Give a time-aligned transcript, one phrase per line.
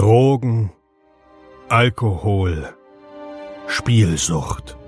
[0.00, 0.72] Drogen,
[1.68, 2.70] Alkohol,
[3.66, 4.78] Spielsucht.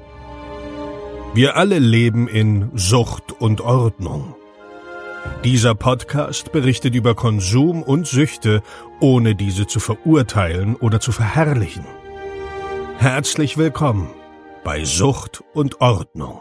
[1.35, 4.35] Wir alle leben in Sucht und Ordnung.
[5.45, 8.63] Dieser Podcast berichtet über Konsum und Süchte,
[9.01, 11.85] ohne diese zu verurteilen oder zu verherrlichen.
[12.97, 14.09] Herzlich willkommen
[14.65, 16.41] bei Sucht und Ordnung.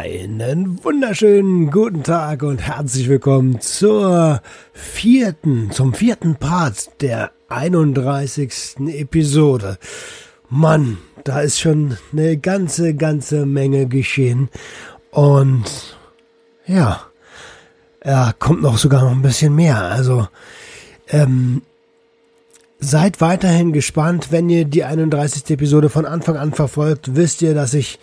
[0.00, 4.40] Einen wunderschönen guten Tag und herzlich willkommen zur
[4.72, 8.76] vierten, zum vierten Part der 31.
[8.90, 9.76] Episode.
[10.48, 14.50] Mann, da ist schon eine ganze, ganze Menge geschehen
[15.10, 15.64] und
[16.64, 17.02] ja,
[18.04, 19.82] ja, kommt noch sogar noch ein bisschen mehr.
[19.82, 20.28] Also,
[21.08, 21.62] ähm,
[22.78, 25.50] seid weiterhin gespannt, wenn ihr die 31.
[25.50, 27.98] Episode von Anfang an verfolgt, wisst ihr, dass ich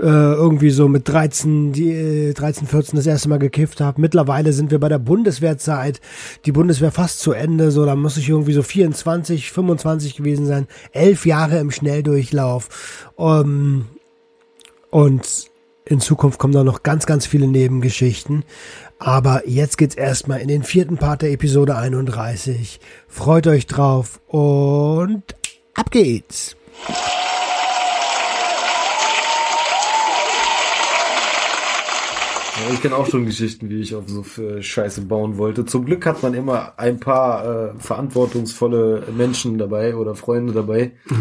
[0.00, 4.00] äh, irgendwie so mit 13, die 13, 14 das erste Mal gekifft habe.
[4.00, 6.00] Mittlerweile sind wir bei der Bundeswehrzeit,
[6.44, 10.66] die Bundeswehr fast zu Ende, so da muss ich irgendwie so 24, 25 gewesen sein,
[10.92, 13.08] elf Jahre im Schnelldurchlauf.
[13.16, 13.86] Um,
[14.90, 15.50] und
[15.86, 18.44] in Zukunft kommen da noch ganz, ganz viele Nebengeschichten.
[18.98, 22.80] Aber jetzt geht's erstmal in den vierten Part der Episode 31.
[23.08, 25.22] Freut euch drauf und
[25.74, 26.56] ab geht's.
[32.56, 34.24] Ja, ich kenne auch schon Geschichten, wie ich auf so
[34.60, 35.66] Scheiße bauen wollte.
[35.66, 41.16] Zum Glück hat man immer ein paar äh, verantwortungsvolle Menschen dabei oder Freunde dabei, ja.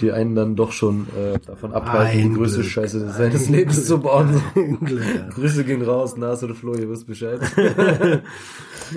[0.00, 2.70] die einen dann doch schon äh, davon abhalten, ein die größte Glück.
[2.70, 3.86] Scheiße seines ein Lebens Glück.
[3.86, 4.42] zu bauen.
[5.34, 7.40] Grüße gehen raus, Nas oder Flo, ihr wisst Bescheid.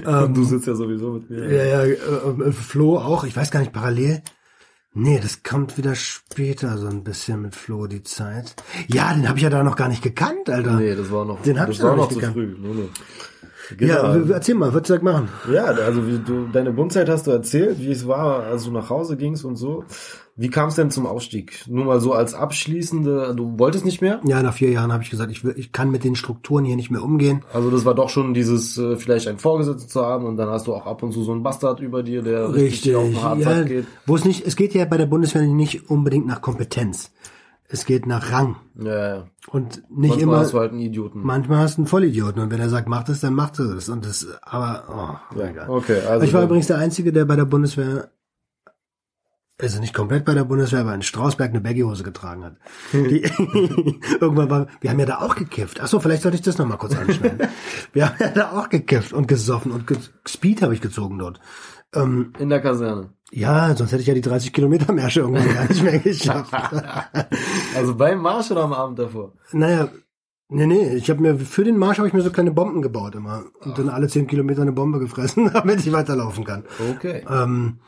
[0.05, 1.51] Und du sitzt ja sowieso mit mir.
[1.51, 4.21] Ja, ja, äh, Flo auch, ich weiß gar nicht, parallel
[4.93, 8.55] Nee, das kommt wieder später so ein bisschen mit Flo die Zeit.
[8.87, 10.75] Ja, den habe ich ja da noch gar nicht gekannt, Alter.
[10.75, 12.33] Nee, das war noch, den hab das ich war noch, noch zu gekannt.
[12.33, 12.55] früh.
[12.59, 12.89] Nee, nee.
[13.77, 13.93] Genau.
[13.93, 15.29] Ja, erzähl mal, was ich machen?
[15.51, 18.89] Ja, also wie du deine Bundzeit hast du erzählt, wie es war, als du nach
[18.89, 19.85] Hause gingst und so.
[20.37, 21.65] Wie kam es denn zum Ausstieg?
[21.67, 24.21] Nur mal so als abschließende, du wolltest nicht mehr?
[24.23, 26.77] Ja, nach vier Jahren habe ich gesagt, ich, will, ich kann mit den Strukturen hier
[26.77, 27.43] nicht mehr umgehen.
[27.53, 30.67] Also das war doch schon dieses, äh, vielleicht einen Vorgesetzten zu haben und dann hast
[30.67, 33.41] du auch ab und zu so einen Bastard über dir, der richtig, richtig auf den
[33.41, 33.85] ja, geht.
[34.05, 37.11] Wo es nicht, es geht ja bei der Bundeswehr nicht unbedingt nach Kompetenz.
[37.73, 38.57] Es geht nach Rang.
[38.75, 39.27] Ja, ja.
[39.47, 40.37] Und nicht Manchmal immer.
[40.39, 41.21] hast du halt einen Idioten.
[41.23, 42.41] Manchmal hast du einen Vollidioten.
[42.41, 43.87] Und wenn er sagt, mach das, dann macht er das.
[43.87, 45.69] Und das, aber, oh, Ja, egal.
[45.69, 48.11] okay, also ich war übrigens der Einzige, der bei der Bundeswehr,
[49.57, 52.57] also nicht komplett bei der Bundeswehr, aber in Strausberg eine Baggyhose getragen hat.
[52.91, 53.21] Die,
[54.19, 55.79] irgendwann war, wir haben ja da auch gekifft.
[55.81, 57.47] Ach so, vielleicht sollte ich das nochmal kurz anschneiden.
[57.93, 61.39] wir haben ja da auch gekifft und gesoffen und ge Speed habe ich gezogen dort.
[61.93, 63.09] Ähm, in der Kaserne.
[63.31, 66.53] ja, sonst hätte ich ja die 30 Kilometer Märsche irgendwann gar nicht mehr geschafft.
[67.75, 69.33] Also beim Marsch oder am Abend davor?
[69.51, 69.89] naja,
[70.49, 73.15] nee, nee, ich habe mir, für den Marsch habe ich mir so kleine Bomben gebaut
[73.15, 73.43] immer.
[73.61, 76.65] Und dann alle 10 Kilometer eine Bombe gefressen, damit ich weiterlaufen kann.
[76.95, 77.25] Okay.
[77.29, 77.79] Ähm,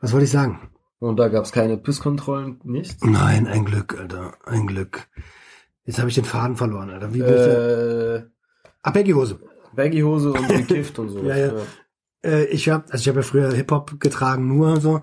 [0.00, 0.68] was wollte ich sagen?
[1.00, 3.04] Und da gab's keine Pisskontrollen, nichts?
[3.04, 4.32] Nein, ein Glück, Alter.
[4.44, 5.06] Ein Glück.
[5.84, 7.14] Jetzt habe ich den Faden verloren, Alter.
[7.14, 8.26] Wie bitte?
[8.26, 8.30] Äh,
[8.82, 9.38] Ah, Baggyhose.
[9.74, 11.20] Baggyhose und gekifft und so.
[11.22, 11.52] Ja, ja.
[12.28, 15.00] Äh, ich habe, also ich habe ja früher Hip-Hop getragen, nur so.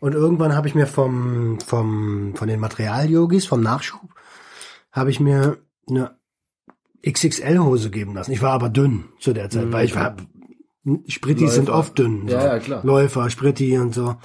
[0.00, 4.00] Und irgendwann habe ich mir vom, vom, von den Material-Yogis, vom Nachschub,
[4.92, 5.58] habe ich mir
[5.88, 6.16] eine
[7.06, 8.32] XXL-Hose geben lassen.
[8.32, 9.72] Ich war aber dünn zu der Zeit, Mhm.
[9.72, 10.16] weil ich war,
[11.08, 11.78] Sprittis sind Läufer.
[11.78, 12.28] oft dünn.
[12.28, 12.34] So.
[12.34, 12.80] Ja, ja, klar.
[12.84, 14.16] Läufer, Spritti und so.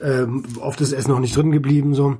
[0.00, 2.18] Ähm, oft ist Essen noch nicht drin geblieben, so.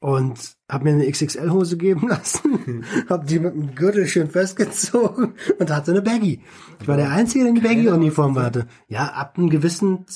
[0.00, 5.70] Und hab mir eine XXL-Hose geben lassen, hab die mit dem Gürtel schön festgezogen und
[5.70, 6.40] hatte eine Baggy.
[6.80, 8.66] Ich war der Einzige, der eine Baggy-Uniform hatte.
[8.88, 10.06] Ja, ab einem gewissen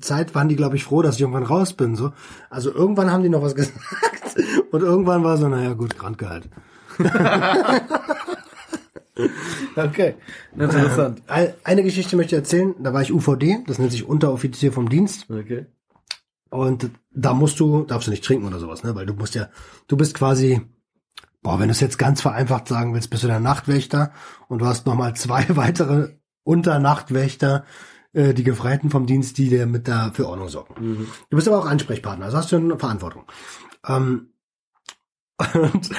[0.00, 1.96] Zeit waren die, glaube ich, froh, dass ich irgendwann raus bin.
[1.96, 2.12] So.
[2.50, 3.74] Also irgendwann haben die noch was gesagt
[4.70, 6.48] und irgendwann war so, naja gut, Krankheit.
[9.76, 10.14] Okay.
[10.58, 11.22] Interessant.
[11.26, 14.88] Ein- Eine Geschichte möchte ich erzählen, da war ich UVD, das nennt sich Unteroffizier vom
[14.88, 15.26] Dienst.
[15.30, 15.66] Okay.
[16.56, 18.94] Und da musst du, darfst du nicht trinken oder sowas, ne?
[18.94, 19.48] Weil du musst ja,
[19.88, 20.60] du bist quasi,
[21.42, 24.12] boah, wenn du es jetzt ganz vereinfacht sagen willst, bist du der Nachtwächter
[24.48, 26.10] und du hast nochmal zwei weitere
[26.42, 27.64] Unternachtwächter,
[28.12, 30.74] äh, die Gefreiten vom Dienst, die dir mit da für Ordnung sorgen.
[30.78, 31.06] Mhm.
[31.30, 33.24] Du bist aber auch Ansprechpartner, also hast du eine Verantwortung.
[33.86, 34.30] Ähm,
[35.54, 35.90] und,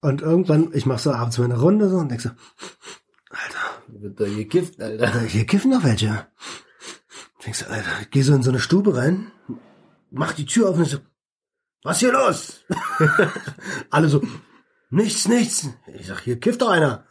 [0.00, 2.30] und irgendwann, ich mach so abends meine Runde so und denk so,
[3.88, 5.06] Wird da gekifft, Alter.
[5.06, 6.26] Alter, hier kiffen noch welche.
[7.44, 9.32] Denkst du, Alter, ich geh so in so eine Stube rein,
[10.10, 10.98] mach die Tür auf und so,
[11.82, 12.64] was hier los?
[13.90, 14.22] Alle so,
[14.90, 15.68] nichts, nichts.
[15.94, 17.04] Ich sag, hier kifft doch einer.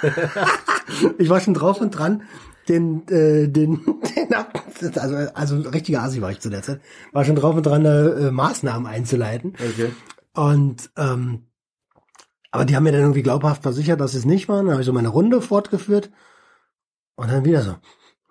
[1.18, 2.22] ich war schon drauf und dran,
[2.68, 3.84] den, äh, den,
[4.16, 4.34] den
[4.98, 6.80] also, also richtiger Asi war ich zu der Zeit,
[7.12, 9.54] war schon drauf und dran, äh, Maßnahmen einzuleiten.
[9.54, 9.92] Okay.
[10.32, 11.46] Und ähm,
[12.50, 14.66] aber die haben mir dann irgendwie glaubhaft versichert, dass sie es nicht waren.
[14.66, 16.10] Dann habe ich so meine Runde fortgeführt
[17.16, 17.74] und dann wieder so,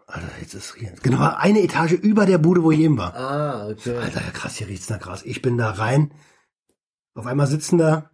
[0.07, 0.93] Alter, jetzt ist hier.
[1.01, 3.15] Genau, eine Etage über der Bude, wo ich eben war.
[3.15, 3.97] Ah, okay.
[3.97, 5.23] Alter, ja krass, hier riecht's nach Gras.
[5.23, 6.13] Ich bin da rein.
[7.15, 8.11] Auf einmal sitzen da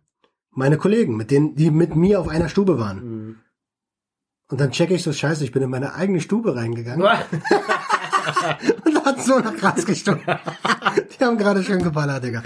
[0.51, 2.97] meine Kollegen, mit denen, die mit mir auf einer Stube waren.
[3.03, 3.35] Mhm.
[4.49, 7.01] Und dann checke ich so, scheiße, ich bin in meine eigene Stube reingegangen
[8.85, 10.25] und hat so nach Gras gestunken.
[11.19, 12.41] die haben gerade schön geballert, Digga.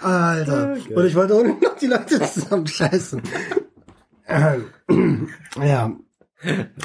[0.00, 0.74] Alter.
[0.74, 0.94] Geil.
[0.94, 3.22] und ich wollte unten noch die Leute zusammen scheißen.
[5.62, 5.92] Ja,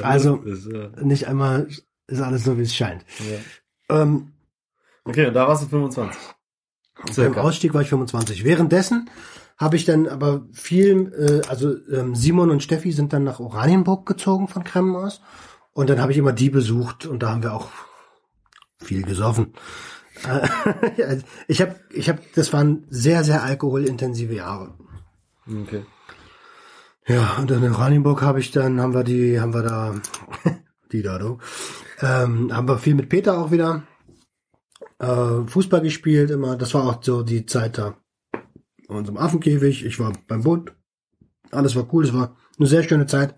[0.03, 1.67] also äh, nicht einmal
[2.11, 3.05] ist alles so, wie es scheint.
[3.89, 4.01] ja.
[4.01, 4.31] Ähm,
[5.03, 6.19] Okay, und da warst du 25.
[7.03, 7.41] Beim Circa.
[7.41, 8.43] Ausstieg war ich 25.
[8.43, 9.09] Währenddessen
[9.57, 14.05] habe ich dann aber viel, äh, also ähm, Simon und Steffi sind dann nach Oranienburg
[14.05, 15.21] gezogen von Kremmen aus.
[15.73, 17.69] Und dann habe ich immer die besucht und da haben wir auch
[18.79, 19.53] viel gesoffen.
[20.27, 21.17] Äh,
[21.47, 24.73] ich habe, ich habe, das waren sehr, sehr alkoholintensive Jahre.
[25.47, 25.85] Okay.
[27.07, 29.95] Ja, und dann in Oranienburg habe ich dann, haben wir die, haben wir da,
[30.91, 31.39] die da, du,
[32.01, 33.83] ähm, haben wir viel mit Peter auch wieder
[34.99, 36.55] äh, Fußball gespielt immer.
[36.57, 37.95] Das war auch so die Zeit da.
[38.87, 39.85] Bei unserem Affenkäfig.
[39.85, 40.73] Ich war beim Bund.
[41.51, 42.03] Alles war cool.
[42.05, 43.35] Es war eine sehr schöne Zeit.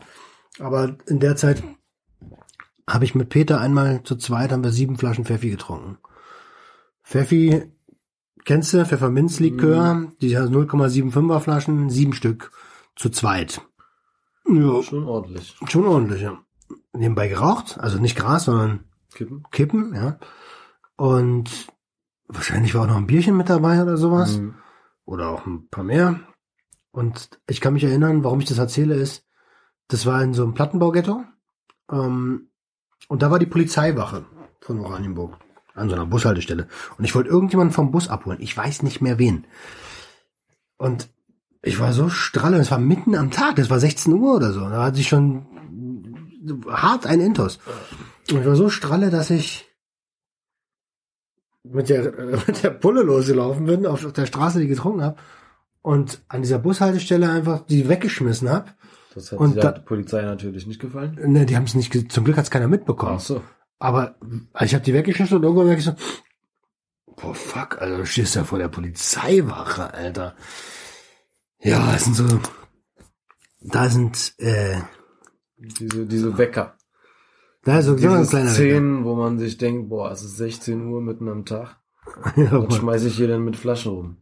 [0.60, 1.64] Aber in der Zeit
[2.90, 5.98] habe ich mit Peter einmal zu zweit haben wir sieben Flaschen Pfeffi getrunken.
[7.04, 7.64] Pfeffi,
[8.46, 8.86] kennst du?
[8.86, 12.52] Pfefferminzlikör, die 0,75er Flaschen, sieben Stück
[12.96, 13.62] zu zweit.
[14.48, 15.56] Ja, Schon ordentlich.
[15.68, 16.40] schon ordentlich, ja.
[16.94, 19.44] Nebenbei geraucht, also nicht Gras, sondern Kippen.
[19.52, 20.20] Kippen, ja.
[20.96, 21.68] Und
[22.28, 24.38] wahrscheinlich war auch noch ein Bierchen mit dabei oder sowas.
[24.38, 24.56] Mhm.
[25.06, 26.20] Oder auch ein paar mehr.
[26.92, 29.26] Und ich kann mich erinnern, warum ich das erzähle, ist,
[29.88, 31.24] das war in so einem Plattenbaughetto.
[31.92, 32.50] Ähm,
[33.08, 34.26] und da war die Polizeiwache
[34.62, 35.38] von Oranienburg
[35.76, 36.68] an so einer Bushaltestelle.
[36.98, 38.40] Und ich wollte irgendjemanden vom Bus abholen.
[38.42, 39.46] Ich weiß nicht mehr wen.
[40.78, 41.10] Und
[41.62, 44.62] ich war so stralle, es war mitten am Tag, es war 16 Uhr oder so.
[44.62, 45.46] Da hatte ich schon
[46.68, 47.60] hart ein Intus.
[48.32, 49.66] Und ich war so stralle, dass ich
[51.64, 55.18] mit der, äh, mit der Pulle losgelaufen bin, auf der Straße die getrunken habe
[55.82, 58.72] und an dieser Bushaltestelle einfach die weggeschmissen habe.
[59.16, 61.18] Das hat Und der da- Polizei natürlich nicht gefallen.
[61.32, 63.16] Ne, die haben es nicht, zum Glück hat es keiner mitbekommen.
[63.18, 63.44] Ach so.
[63.80, 64.16] Aber
[64.54, 65.96] also ich habe die weggeschmissen und irgendwann merke ich so,
[67.16, 70.36] boah, fuck, Alter, du stehst ja vor der Polizeiwache, Alter.
[71.60, 72.26] Ja, es sind so,
[73.62, 74.82] da sind, äh,
[75.80, 76.76] Diese, diese Wecker.
[77.64, 80.86] da ist so, ein Diese kleiner Szenen, wo man sich denkt, boah, es ist 16
[80.88, 81.78] Uhr mitten am Tag.
[82.36, 82.42] Wecker.
[82.52, 82.72] ja, Mann.
[82.72, 84.18] schmeiße ich hier denn mit Flaschen rum.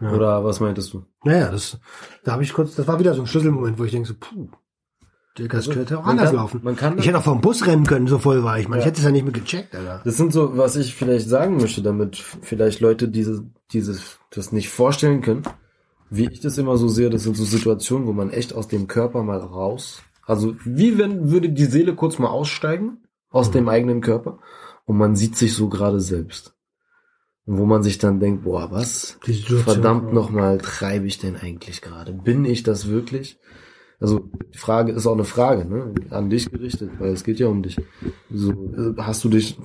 [0.00, 0.12] Ja.
[0.12, 1.04] Oder was meintest du?
[1.24, 1.78] Naja, das,
[2.24, 4.48] da habe ich kurz, das war wieder so ein Schlüsselmoment, wo ich denke so, puh,
[5.36, 6.60] Digga, das könnte auch anders kann- laufen.
[6.62, 8.66] man kann- ich hätte auch vom Bus rennen können, so voll war ich.
[8.68, 8.90] Man, ich Ja.
[8.90, 10.00] hätte es ja nicht mehr gecheckt, Alter.
[10.04, 14.70] Das sind so, was ich vielleicht sagen möchte, damit vielleicht Leute diese, dieses, das nicht
[14.70, 15.42] vorstellen können.
[16.10, 18.88] Wie ich das immer so sehe, das sind so Situationen, wo man echt aus dem
[18.88, 22.98] Körper mal raus, also wie wenn würde die Seele kurz mal aussteigen
[23.30, 23.52] aus Mhm.
[23.52, 24.40] dem eigenen Körper
[24.86, 26.54] und man sieht sich so gerade selbst.
[27.46, 29.18] Und wo man sich dann denkt, boah, was
[29.64, 32.12] verdammt nochmal treibe ich denn eigentlich gerade?
[32.12, 33.38] Bin ich das wirklich?
[33.98, 35.94] Also die Frage ist auch eine Frage, ne?
[36.10, 37.76] An dich gerichtet, weil es geht ja um dich.
[38.30, 39.58] So, äh, hast du dich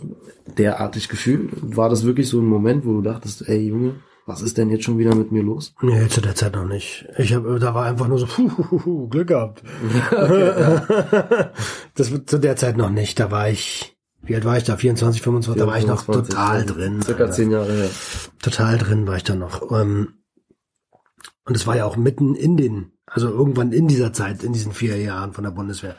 [0.57, 1.51] derartig gefühlt?
[1.75, 3.95] War das wirklich so ein Moment, wo du dachtest, ey Junge,
[4.25, 5.75] was ist denn jetzt schon wieder mit mir los?
[5.81, 7.07] Nee, zu der Zeit noch nicht.
[7.17, 9.61] Ich habe, da war einfach nur so, puh, puh, puh, Glück gehabt.
[11.93, 13.19] das war zu der Zeit noch nicht.
[13.19, 14.77] Da war ich, wie alt war ich da?
[14.77, 16.65] 24, 25, da war ich noch 25, total ja.
[16.65, 17.01] drin.
[17.03, 17.89] Circa zehn Jahre her.
[18.41, 19.71] Total drin war ich da noch.
[19.71, 20.15] Ähm,
[21.45, 24.71] Und es war ja auch mitten in den, also irgendwann in dieser Zeit, in diesen
[24.71, 25.95] vier Jahren von der Bundeswehr.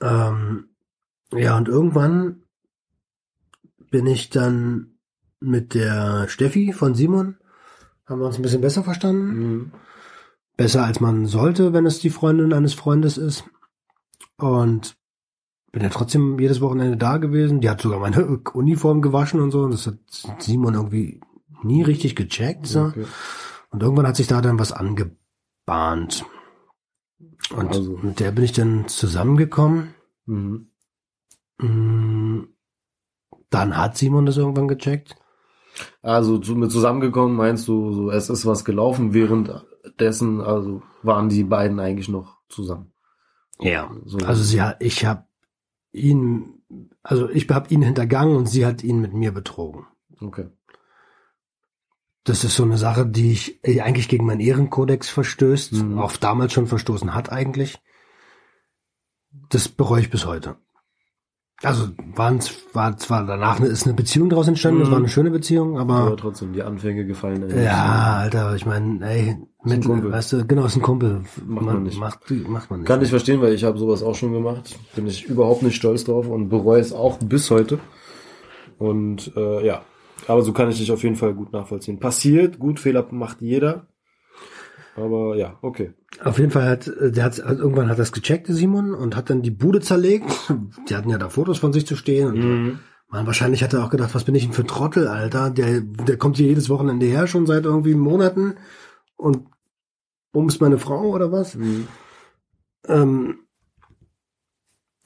[0.00, 0.68] Ähm,
[1.32, 2.44] ja, und irgendwann
[3.90, 4.97] bin ich dann
[5.40, 7.36] mit der Steffi von Simon,
[8.06, 9.38] haben wir uns ein bisschen besser verstanden.
[9.38, 9.72] Mhm.
[10.56, 13.44] Besser als man sollte, wenn es die Freundin eines Freundes ist.
[14.38, 14.96] Und
[15.70, 17.60] bin ja trotzdem jedes Wochenende da gewesen.
[17.60, 19.62] Die hat sogar meine Uniform gewaschen und so.
[19.62, 19.98] Und das hat
[20.42, 21.20] Simon irgendwie
[21.62, 22.66] nie richtig gecheckt.
[22.66, 22.86] So.
[22.86, 23.06] Okay.
[23.70, 26.24] Und irgendwann hat sich da dann was angebahnt.
[27.54, 27.98] Und Also.
[28.02, 29.94] mit der bin ich dann zusammengekommen.
[30.26, 30.70] Mhm.
[31.60, 32.48] Mm,
[33.50, 35.16] Dann hat Simon das irgendwann gecheckt.
[36.02, 41.44] Also zu, mit zusammengekommen meinst du, so es ist was gelaufen, währenddessen also waren die
[41.44, 42.92] beiden eigentlich noch zusammen.
[43.60, 43.90] Ja.
[44.04, 44.18] So.
[44.18, 45.24] Also sie hat, ich habe
[45.92, 46.62] ihn,
[47.02, 49.86] also ich habe ihn hintergangen und sie hat ihn mit mir betrogen.
[50.20, 50.48] Okay.
[52.24, 55.98] Das ist so eine Sache, die ich die eigentlich gegen meinen Ehrenkodex verstößt, Mhm.
[55.98, 57.80] auch damals schon verstoßen hat eigentlich.
[59.48, 60.56] Das bereue ich bis heute.
[61.62, 62.38] Also waren
[62.72, 64.92] war zwar danach ist eine Beziehung daraus entstanden, das Mhm.
[64.92, 69.04] war eine schöne Beziehung, aber Aber trotzdem, die Anfänge gefallen einem ja, Alter, ich meine,
[69.04, 70.12] ey, mit, Kumpel.
[70.12, 71.22] weißt du, genau, ist ein Kumpel.
[71.44, 71.98] Macht man nicht.
[71.98, 72.86] Macht, macht man nicht.
[72.86, 74.78] Kann ich verstehen, weil ich habe sowas auch schon gemacht.
[74.94, 77.80] Bin ich überhaupt nicht stolz drauf und bereue es auch bis heute.
[78.78, 79.82] Und äh, ja,
[80.28, 81.98] aber so kann ich dich auf jeden Fall gut nachvollziehen.
[81.98, 83.86] Passiert, gut, Fehler macht jeder.
[84.98, 85.92] Aber ja, okay.
[86.24, 89.16] Auf jeden Fall hat, äh, der hat, hat irgendwann hat das gecheckt, der Simon, und
[89.16, 90.30] hat dann die Bude zerlegt.
[90.88, 92.28] Die hatten ja da Fotos von sich zu stehen.
[92.28, 92.78] Und Mhm.
[93.08, 95.50] man, wahrscheinlich hat er auch gedacht, was bin ich denn für ein Trottel, Alter?
[95.50, 98.54] Der, der kommt hier jedes Wochenende her, schon seit irgendwie Monaten
[99.16, 99.46] und
[100.32, 101.54] bumst meine Frau oder was?
[101.54, 101.88] Mhm.
[102.86, 103.38] Ähm,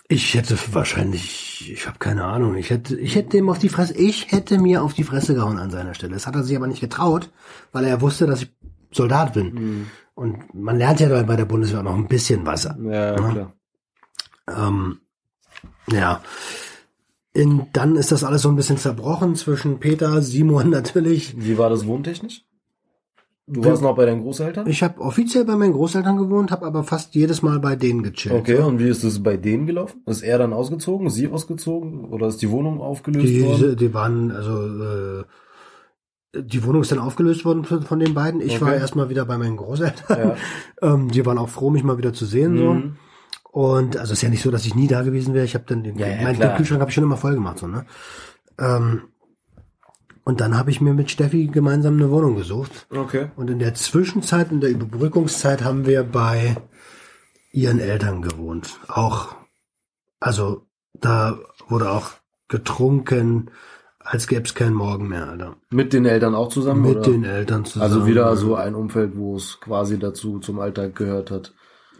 [0.09, 3.95] ich hätte wahrscheinlich, ich habe keine Ahnung, ich hätte, ich hätte ihm auf die Fresse,
[3.97, 6.13] ich hätte mir auf die Fresse gehauen an seiner Stelle.
[6.13, 7.31] Das hat er sich aber nicht getraut,
[7.73, 8.53] weil er wusste, dass ich
[8.93, 9.55] Soldat bin.
[9.55, 9.87] Mhm.
[10.15, 12.65] Und man lernt ja bei der Bundeswehr noch ein bisschen was.
[12.65, 13.15] Ja, Ja.
[13.15, 13.53] klar.
[14.49, 14.99] Ähm,
[15.91, 16.21] ja.
[17.35, 21.35] In, dann ist das alles so ein bisschen zerbrochen zwischen Peter, Simon natürlich.
[21.39, 22.45] Wie war das wohntechnisch?
[23.49, 24.69] Du warst noch bei deinen Großeltern?
[24.69, 28.35] Ich habe offiziell bei meinen Großeltern gewohnt, habe aber fast jedes Mal bei denen gechillt.
[28.37, 30.01] Okay, und wie ist es bei denen gelaufen?
[30.07, 33.77] Ist er dann ausgezogen, sie ausgezogen oder ist die Wohnung aufgelöst Die, worden?
[33.77, 35.25] die waren, also äh,
[36.35, 38.41] die Wohnung ist dann aufgelöst worden von, von den beiden.
[38.41, 38.79] Ich war Okay.
[38.81, 40.19] erstmal wieder bei meinen Großeltern.
[40.19, 40.37] Ja.
[40.95, 42.57] ähm, die waren auch froh, mich mal wieder zu sehen.
[42.57, 42.97] so Mhm.
[43.51, 45.45] Und also ist ja nicht so, dass ich nie da gewesen wäre.
[45.45, 46.57] Ich habe dann den, Ja, ja, meinen.
[46.57, 47.59] Kühlschrank habe ich schon immer voll gemacht.
[47.59, 47.85] So, ne?
[48.59, 49.03] ähm,
[50.25, 52.87] und dann habe ich mir mit Steffi gemeinsam eine Wohnung gesucht.
[52.91, 53.27] Okay.
[53.37, 56.57] Und in der Zwischenzeit, in der Überbrückungszeit haben wir bei
[57.53, 58.79] ihren Eltern gewohnt.
[58.89, 59.35] Auch,
[60.21, 62.13] also da wurde auch
[62.49, 63.51] getrunken,
[64.05, 65.57] als gäbe es keinen Morgen mehr, Alter.
[65.71, 66.83] Mit den Eltern auch zusammen?
[66.83, 67.11] Mit oder?
[67.11, 67.93] den Eltern zusammen.
[67.93, 71.53] Also wieder so ein Umfeld, wo es quasi dazu zum Alltag gehört hat.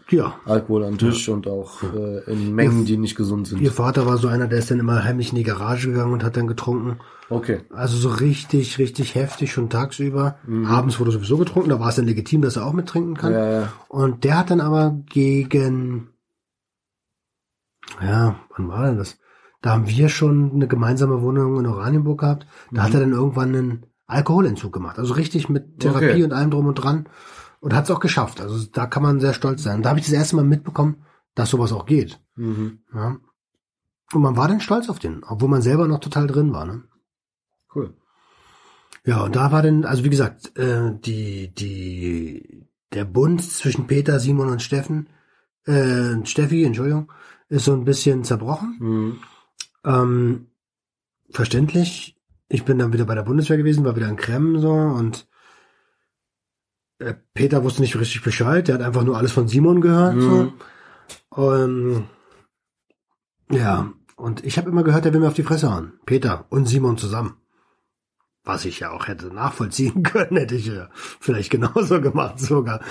[0.09, 0.35] Ja.
[0.45, 3.61] Alkohol am Tisch und auch äh, in Mengen, die nicht gesund sind.
[3.61, 6.23] Ihr Vater war so einer, der ist dann immer heimlich in die Garage gegangen und
[6.23, 6.99] hat dann getrunken.
[7.29, 7.61] Okay.
[7.71, 10.35] Also so richtig, richtig heftig schon tagsüber.
[10.45, 10.65] Mhm.
[10.65, 13.33] Abends wurde sowieso getrunken, da war es dann legitim, dass er auch mittrinken kann.
[13.33, 13.73] Ja, ja.
[13.87, 16.09] Und der hat dann aber gegen,
[18.01, 19.17] ja, wann war denn das?
[19.63, 22.45] Da haben wir schon eine gemeinsame Wohnung in Oranienburg gehabt.
[22.71, 22.85] Da Mhm.
[22.85, 24.99] hat er dann irgendwann einen Alkoholentzug gemacht.
[24.99, 26.23] Also richtig mit Therapie Okay.
[26.23, 27.07] und allem drum und dran.
[27.61, 28.41] Und hat es auch geschafft.
[28.41, 29.77] Also da kann man sehr stolz sein.
[29.77, 30.97] Und da habe ich das erste Mal mitbekommen,
[31.33, 32.19] dass sowas auch geht.
[32.35, 32.79] Mhm.
[32.93, 33.17] Ja.
[34.13, 36.65] Und man war dann stolz auf den, obwohl man selber noch total drin war.
[36.65, 36.83] Ne?
[37.73, 37.95] Cool.
[39.05, 44.19] Ja, und da war dann, also wie gesagt, äh, die, die, der Bund zwischen Peter,
[44.19, 45.07] Simon und Steffen,
[45.65, 47.11] äh, Steffi, Entschuldigung,
[47.47, 48.77] ist so ein bisschen zerbrochen.
[48.79, 49.17] Mhm.
[49.85, 50.47] Ähm,
[51.29, 52.17] verständlich.
[52.49, 55.27] Ich bin dann wieder bei der Bundeswehr gewesen, war wieder in Kremmen so und
[56.99, 60.15] äh, Peter wusste nicht richtig Bescheid, der hat einfach nur alles von Simon gehört.
[60.15, 60.21] Mhm.
[60.21, 60.53] So.
[61.29, 62.07] Und
[63.49, 65.93] ja, und ich habe immer gehört, der will mir auf die Fresse hauen.
[66.05, 67.37] Peter und Simon zusammen.
[68.45, 72.81] Was ich ja auch hätte nachvollziehen können, hätte ich ja vielleicht genauso gemacht sogar.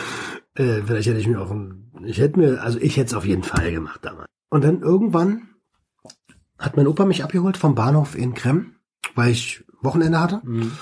[0.54, 3.24] Äh, vielleicht hätte ich mir auch, ein, ich hätte mir, also ich hätte es auf
[3.24, 4.28] jeden Fall gemacht damals.
[4.50, 5.48] Und dann irgendwann
[6.62, 8.76] hat mein Opa mich abgeholt vom Bahnhof in Krem,
[9.14, 10.40] weil ich Wochenende hatte.
[10.44, 10.72] Mhm.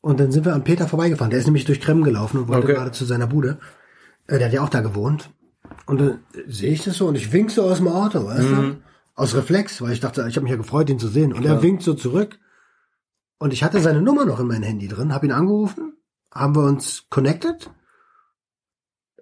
[0.00, 1.30] Und dann sind wir an Peter vorbeigefahren.
[1.30, 2.74] Der ist nämlich durch Krem gelaufen und wollte Okay.
[2.74, 3.58] gerade zu seiner Bude.
[4.28, 5.30] Äh, der hat ja auch da gewohnt.
[5.86, 8.54] Und dann sehe ich das so und ich wink so aus dem Auto, weißt du?
[8.54, 8.76] Mhm.
[9.14, 11.32] Aus Reflex, weil ich dachte, ich habe mich ja gefreut, ihn zu sehen.
[11.32, 11.56] Und Klar.
[11.56, 12.38] er winkt so zurück.
[13.38, 15.94] Und ich hatte seine Nummer noch in meinem Handy drin, habe ihn angerufen,
[16.32, 17.70] haben wir uns connected.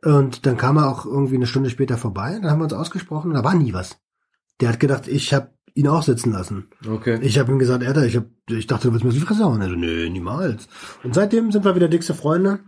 [0.05, 2.39] Und dann kam er auch irgendwie eine Stunde später vorbei.
[2.41, 3.99] Dann haben wir uns ausgesprochen und da war nie was.
[4.61, 6.67] Der hat gedacht, ich habe ihn auch sitzen lassen.
[6.87, 7.21] Okay.
[7.23, 9.63] Ich habe ihm gesagt, Alter, ich, hab, ich dachte, du willst mir die Fresse hauen.
[9.63, 10.67] Also, nö, niemals.
[11.05, 12.59] Und seitdem sind wir wieder dickste Freunde.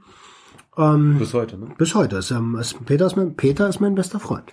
[0.76, 1.74] Ähm, bis, Bis heute, ne?
[1.94, 2.16] heute.
[2.18, 4.52] Ist, ähm, ist, Peter, ist mein, Peter ist mein bester Freund.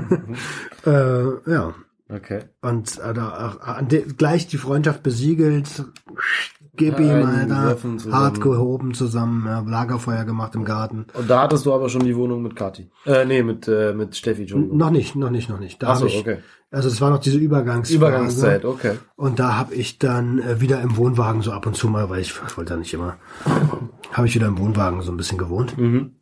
[0.86, 1.74] äh, ja.
[2.08, 2.44] Okay.
[2.62, 5.84] Und da, äh, an de, gleich die Freundschaft besiegelt.
[6.76, 7.76] Gib ihm, Alter.
[8.10, 9.46] Hart gehoben zusammen.
[9.46, 11.06] Ja, Lagerfeuer gemacht im Garten.
[11.14, 12.90] Und da hattest du aber schon die Wohnung mit Kati.
[13.06, 14.76] Äh, nee, mit, äh, mit Steffi, Entschuldigung.
[14.76, 15.82] Noch nicht, noch nicht, noch nicht.
[15.82, 16.38] Da Ach so, ich, okay.
[16.70, 17.96] Also es war noch diese Übergangsphase.
[17.96, 18.94] Übergangszeit, okay.
[19.14, 22.20] Und da habe ich dann äh, wieder im Wohnwagen so ab und zu mal, weil
[22.20, 23.16] ich, ich wollte da nicht immer,
[24.12, 25.78] habe ich wieder im Wohnwagen so ein bisschen gewohnt.
[25.78, 26.16] Mhm.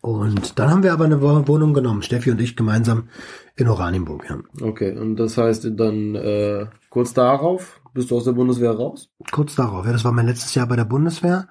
[0.00, 3.08] Und dann haben wir aber eine Wo- Wohnung genommen, Steffi und ich gemeinsam
[3.56, 4.24] in Oranienburg.
[4.30, 4.38] Ja.
[4.66, 9.10] Okay, und das heißt dann äh, kurz darauf bist du aus der Bundeswehr raus?
[9.30, 11.48] Kurz darauf, ja, das war mein letztes Jahr bei der Bundeswehr.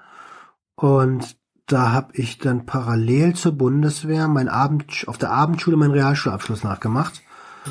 [0.76, 6.64] Und da habe ich dann parallel zur Bundeswehr mein Abend, auf der Abendschule meinen Realschulabschluss
[6.64, 7.22] nachgemacht.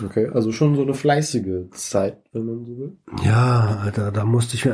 [0.05, 2.99] Okay, also schon so eine fleißige Zeit, wenn man so will.
[3.25, 4.69] Ja, Alter, da musste ich,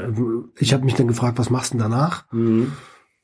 [0.58, 2.30] ich habe mich dann gefragt, was machst du denn danach?
[2.32, 2.72] Mhm.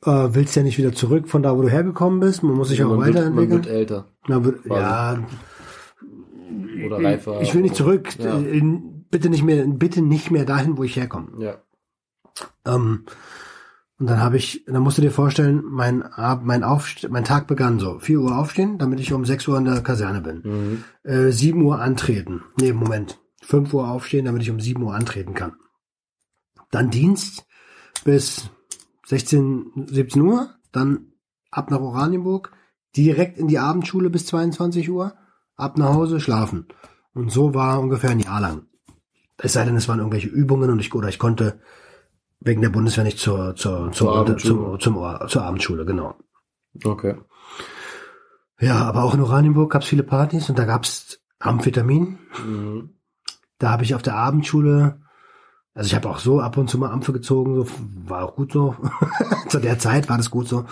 [0.03, 2.41] Äh, willst ja nicht wieder zurück von da, wo du hergekommen bist.
[2.41, 3.65] Man muss sich auch man, wird, man weiterentwickeln.
[3.65, 4.81] wird älter Na, wird, quasi.
[4.81, 5.19] ja,
[6.85, 7.41] oder reifer.
[7.41, 8.09] ich will nicht zurück.
[8.17, 8.39] Ja.
[9.11, 11.31] Bitte nicht mehr, bitte nicht mehr dahin, wo ich herkomme.
[11.39, 11.61] Ja.
[12.65, 13.05] Ähm,
[13.99, 16.03] und dann habe ich, dann musst du dir vorstellen, mein,
[16.41, 19.65] mein, Aufst mein Tag begann so, 4 Uhr aufstehen, damit ich um 6 Uhr in
[19.65, 20.41] der Kaserne bin.
[20.43, 20.83] Mhm.
[21.03, 22.41] Äh, 7 Uhr antreten.
[22.59, 23.19] Nee, Moment.
[23.43, 25.53] 5 Uhr aufstehen, damit ich um 7 Uhr antreten kann.
[26.71, 27.45] Dann Dienst
[28.03, 28.49] bis
[29.05, 31.11] 16, 17 Uhr, dann
[31.51, 32.53] ab nach Oranienburg,
[32.95, 35.13] direkt in die Abendschule bis 22 Uhr,
[35.55, 36.65] ab nach Hause, schlafen.
[37.13, 38.67] Und so war ungefähr ein Jahr lang.
[39.43, 41.59] Es sei denn, es waren irgendwelche Übungen und ich, oder ich konnte
[42.39, 44.79] wegen der Bundeswehr nicht zur, zur, zur, Zur Abendschule.
[44.79, 46.15] zum, zum, zur Abendschule, genau.
[46.83, 47.15] Okay.
[48.59, 52.19] Ja, aber auch in Oranienburg gab es viele Partys und da gab es Amphetamin.
[52.45, 52.91] Mhm.
[53.57, 55.01] Da habe ich auf der Abendschule,
[55.73, 57.67] also ich habe auch so ab und zu mal Ampfe gezogen, so
[58.05, 58.75] war auch gut so.
[59.49, 60.65] zu der Zeit war das gut so,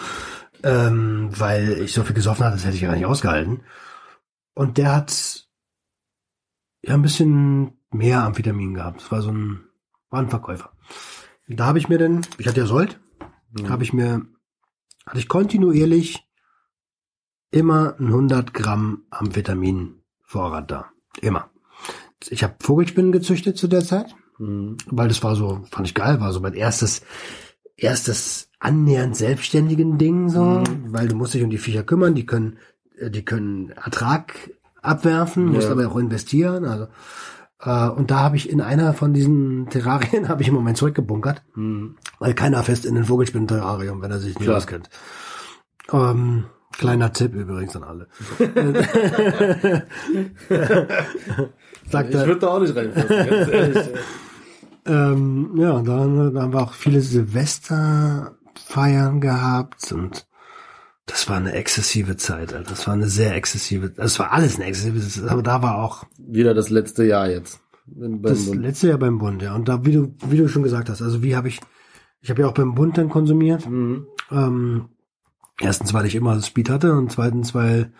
[0.63, 3.61] ähm, weil ich so viel gesoffen hatte, das hätte ich gar nicht ausgehalten.
[4.53, 5.47] Und der hat
[6.83, 9.01] ja ein bisschen mehr Amphetamin gehabt.
[9.01, 9.61] Das war so ein,
[10.09, 10.71] war ein Verkäufer.
[11.47, 12.99] Da habe ich mir denn, ich hatte ja Sold,
[13.51, 13.69] Mhm.
[13.69, 14.25] habe ich mir,
[15.07, 16.23] hatte ich kontinuierlich
[17.51, 20.85] immer ein 100 Gramm Amphetamin Vorrat da.
[21.21, 21.49] Immer.
[22.29, 24.77] Ich habe Vogelspinnen gezüchtet zu der Zeit, Mhm.
[24.87, 27.01] weil das war so, fand ich geil, war so mein erstes,
[27.75, 30.93] erstes annähernd selbstständigen Ding so, Mhm.
[30.93, 32.59] weil du musst dich um die Viecher kümmern, die können,
[32.99, 34.51] äh, die können Ertrag
[34.83, 35.71] abwerfen, musst Ja.
[35.71, 36.87] aber auch investieren, also
[37.61, 41.43] äh, und da habe ich in einer von diesen Terrarien habe ich im Moment zurückgebunkert,
[41.55, 41.97] Mhm.
[42.19, 44.57] weil keiner fest in den Vogelspinnen-Terrarium, wenn er sich nicht Klar.
[44.57, 44.89] auskennt.
[45.91, 46.45] Ähm,
[46.77, 48.07] kleiner Tipp übrigens an alle.
[51.89, 53.89] Sagt Ich würde da auch nicht reinpassen, ganz ehrlich.
[54.85, 60.27] ähm, ja, dann, dann haben wir auch viele Silvesterfeiern gehabt und
[61.09, 62.69] das war eine exzessive Zeit, Alter.
[62.69, 66.05] Das war eine sehr exzessive, das war alles eine exzessive Zeit, aber da war auch
[66.17, 67.59] Wieder das letzte Jahr jetzt.
[67.87, 68.61] Das Bund.
[68.61, 69.55] letzte Jahr beim Bund, ja.
[69.55, 71.59] Und da, wie du, wie du schon gesagt hast, also wie habe ich,
[72.21, 73.67] ich habe ja auch beim Bund dann konsumiert.
[73.67, 74.05] Mhm.
[74.29, 74.89] Ähm,
[75.59, 77.91] erstens, weil ich immer Speed hatte und zweitens, weil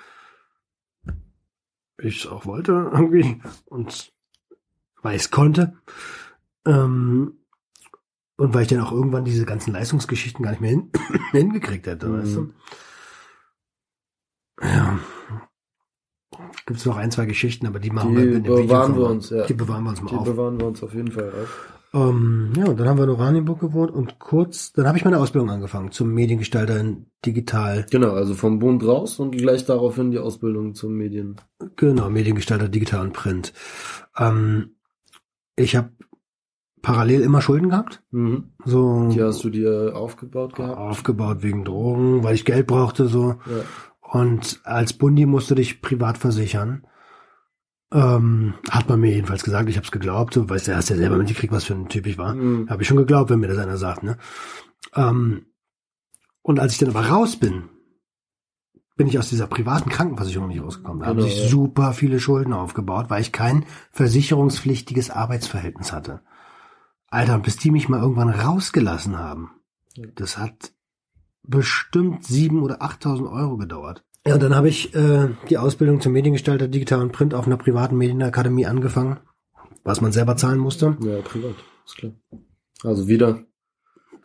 [2.02, 4.14] ich es auch wollte irgendwie und
[5.02, 5.74] weil ich es konnte.
[6.66, 7.34] Ähm,
[8.38, 10.92] und weil ich dann auch irgendwann diese ganzen Leistungsgeschichten gar nicht mehr hin,
[11.32, 12.22] hingekriegt hätte, Mhm.
[12.22, 12.54] weißt du?
[14.62, 15.00] Ja.
[16.66, 18.96] Gibt es noch ein, zwei Geschichten, aber die machen Die wir in dem Video bewahren
[18.96, 19.46] wir uns, ja.
[19.46, 20.26] Die bewahren wir uns mal Die auf.
[20.26, 21.76] bewahren wir uns auf jeden Fall auf.
[21.92, 25.18] Ähm, ja, und dann haben wir in Oranienburg gewohnt und kurz, dann habe ich meine
[25.20, 30.20] Ausbildung angefangen zum Mediengestalter in digital, Genau, also vom Bund raus und gleich daraufhin die
[30.20, 31.38] Ausbildung zum Medien.
[31.78, 33.54] genau, Mediengestalter digital und Print.
[34.18, 34.76] Ähm,
[35.56, 35.90] ich habe
[36.84, 38.52] parallel immer Schulden gehabt, Mhm.
[38.66, 40.78] so Die hast du dir aufgebaut gehabt?
[40.78, 43.30] aufgebaut wegen Drogen, weil ich Geld brauchte, so.
[43.48, 43.64] Ja.
[44.12, 46.84] Und als Bundi musst du dich privat versichern.
[47.92, 50.96] Ähm, hat man mir jedenfalls gesagt, ich habe es geglaubt, du weißt ja, hast ja
[50.96, 52.34] selber mitgekriegt, was für ein Typ ich war.
[52.36, 52.70] Mhm.
[52.70, 54.18] Habe ich schon geglaubt, wenn mir das einer sagt, ne?
[54.96, 55.46] Ähm,
[56.42, 57.70] und als ich dann aber raus bin,
[58.96, 61.02] bin ich aus dieser privaten Krankenversicherung nicht rausgekommen.
[61.02, 61.48] Da haben Genau, sich ja.
[61.48, 66.22] super viele Schulden aufgebaut, weil ich kein versicherungspflichtiges Arbeitsverhältnis hatte.
[67.08, 69.52] Alter, bis die mich mal irgendwann rausgelassen haben,
[70.16, 70.74] das hat
[71.44, 74.04] bestimmt sieben oder 8.000 Euro gedauert.
[74.26, 77.98] Ja, dann habe ich äh, die Ausbildung zum Mediengestalter Digital und Print auf einer privaten
[77.98, 79.20] Medienakademie angefangen,
[79.84, 80.98] was man selber zahlen musste.
[81.02, 82.12] Ja, privat, ist klar.
[82.84, 83.44] Also wieder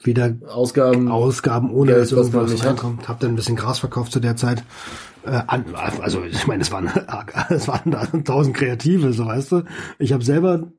[0.03, 1.09] Wieder Ausgaben.
[1.09, 3.09] Ausgaben, ohne Geld, dass irgendwas nicht reinkommt.
[3.09, 4.65] Hab dann ein bisschen Gras verkauft zu der Zeit.
[5.25, 6.91] Äh, an, also ich meine, es waren
[7.49, 9.63] es waren da tausend Kreative, so weißt du.
[9.99, 10.71] Ich habe selber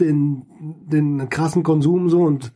[0.00, 0.46] den
[0.90, 2.52] den krassen Konsum so und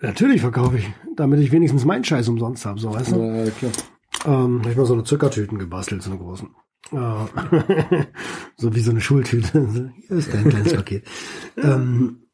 [0.00, 3.22] natürlich verkaufe ich, damit ich wenigstens meinen Scheiß umsonst habe, so weißt du.
[3.22, 3.72] Ja, klar.
[4.24, 6.48] Ähm, ich mal so eine Zuckertüten gebastelt, so eine großen.
[6.92, 6.96] Äh,
[8.56, 9.68] so wie so eine Schultüte.
[9.70, 11.06] So, Hier ist dein kleines Paket.
[11.56, 12.24] ähm,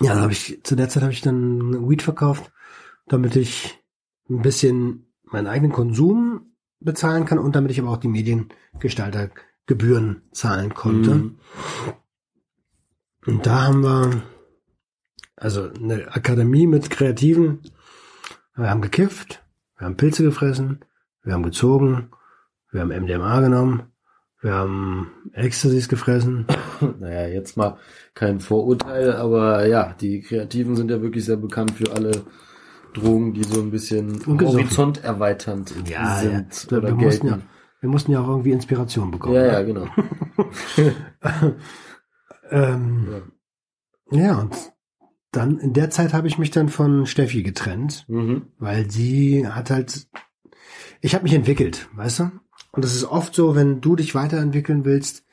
[0.00, 2.50] ja, dann habe ich, zu der Zeit habe ich dann Weed verkauft,
[3.06, 3.78] damit ich
[4.28, 10.74] ein bisschen meinen eigenen Konsum bezahlen kann und damit ich aber auch die Mediengestaltergebühren zahlen
[10.74, 11.14] konnte.
[11.14, 11.38] Mhm.
[13.26, 14.22] Und da haben wir
[15.36, 17.60] also eine Akademie mit Kreativen.
[18.56, 19.42] Wir haben gekifft,
[19.78, 20.84] wir haben Pilze gefressen,
[21.22, 22.10] wir haben gezogen,
[22.70, 23.84] wir haben MDMA genommen,
[24.40, 26.46] wir haben Ecstasys gefressen.
[26.98, 27.78] Naja, jetzt mal
[28.14, 32.24] kein Vorurteil, aber ja, die Kreativen sind ja wirklich sehr bekannt für alle
[32.92, 36.20] Drogen, die so ein bisschen horizont erweiternd sind Ja,
[36.70, 37.38] oder wir, mussten ja,
[37.80, 39.36] wir mussten ja auch irgendwie Inspiration bekommen.
[39.36, 39.66] Ja, ja, ne?
[39.66, 39.86] genau.
[42.50, 43.06] ähm,
[44.10, 44.18] Ja.
[44.18, 44.73] ja, und
[45.36, 48.04] dann in der Zeit habe ich mich dann von Steffi getrennt.
[48.08, 48.48] Mhm.
[48.58, 50.06] weil sie hat halt,
[51.00, 52.30] ich habe mich entwickelt, weißt du?
[52.72, 55.24] Und das ist oft so, wenn du dich weiterentwickeln willst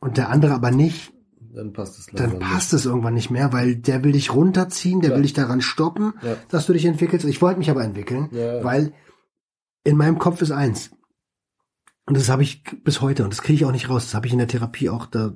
[0.00, 1.12] und der andere aber nicht,
[1.54, 5.10] dann passt es dann passt es irgendwann nicht mehr, weil der will dich runterziehen, der
[5.10, 5.16] Ja.
[5.16, 6.36] will dich daran stoppen, Ja.
[6.50, 7.26] dass du dich entwickelst.
[7.26, 8.62] Ich wollte mich aber entwickeln, Ja.
[8.62, 8.92] weil
[9.84, 10.90] in meinem Kopf ist eins.
[12.06, 14.04] Und das habe ich bis heute und das kriege ich auch nicht raus.
[14.04, 15.32] Das habe ich in der Therapie auch da.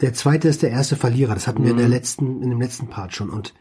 [0.00, 1.34] Der zweite ist der erste Verlierer.
[1.34, 1.92] Das hatten wir in der Mhm.
[1.92, 3.30] letzten, in dem letzten Part schon.
[3.30, 3.54] Und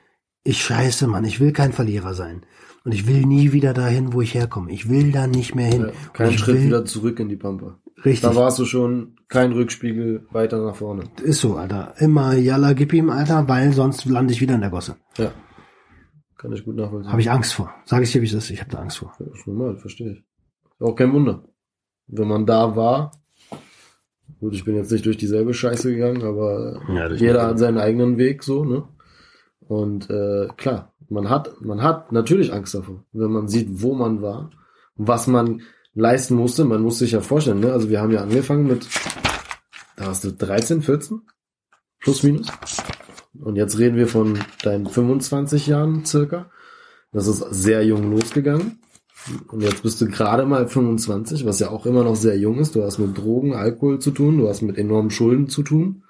[0.43, 2.45] ich scheiße, Mann, ich will kein Verlierer sein.
[2.83, 4.71] Und ich will nie wieder dahin, wo ich herkomme.
[4.71, 5.81] Ich will da nicht mehr hin.
[5.87, 7.79] Ja, kein Schritt will, wieder zurück in die Pampa.
[8.03, 8.21] Richtig.
[8.21, 11.05] Da warst du schon kein Rückspiegel weiter nach vorne.
[11.23, 11.95] Ist so, Alter.
[11.97, 14.97] Immer Jalla, gib ihm, Alter, weil sonst lande ich wieder in der Gosse.
[15.17, 15.31] Ja.
[16.37, 17.11] Kann ich gut nachvollziehen.
[17.11, 17.73] Habe ich Angst vor.
[17.85, 18.51] Sag ich dir, wie es ist.
[18.51, 19.13] Ich habe da Angst vor.
[19.19, 20.23] Ja, ist normal, verstehe ich.
[20.79, 21.45] Auch kein Wunder.
[22.07, 23.11] Wenn man da war,
[24.39, 28.17] gut, ich bin jetzt nicht durch dieselbe Scheiße gegangen, aber Ja, jeder hat seinen eigenen
[28.17, 28.83] Weg, so, ne?
[29.67, 34.21] Und äh, klar, man hat, man hat natürlich Angst davor, wenn man sieht, wo man
[34.21, 34.51] war,
[34.95, 35.61] was man
[35.93, 36.65] leisten musste.
[36.65, 37.71] Man muss sich ja vorstellen, ne?
[37.71, 38.87] Also wir haben ja angefangen mit,
[39.95, 41.21] da hast du 13, 14?
[41.99, 42.47] Plus minus.
[43.41, 46.51] Und jetzt reden wir von deinen 25 Jahren circa.
[47.11, 48.79] Das ist sehr jung losgegangen.
[49.47, 52.75] Und jetzt bist du gerade mal 25, was ja auch immer noch sehr jung ist.
[52.75, 56.03] Du hast mit Drogen, Alkohol zu tun, du hast mit enormen Schulden zu tun.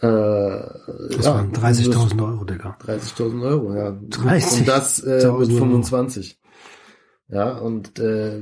[0.00, 2.76] Das ja, waren 30.000 Euro, Digga.
[2.86, 3.88] 30.000 Euro, ja.
[4.10, 5.44] 30.000 Und das äh, mit Euro.
[5.44, 6.38] 25.
[7.28, 8.40] Ja, und äh,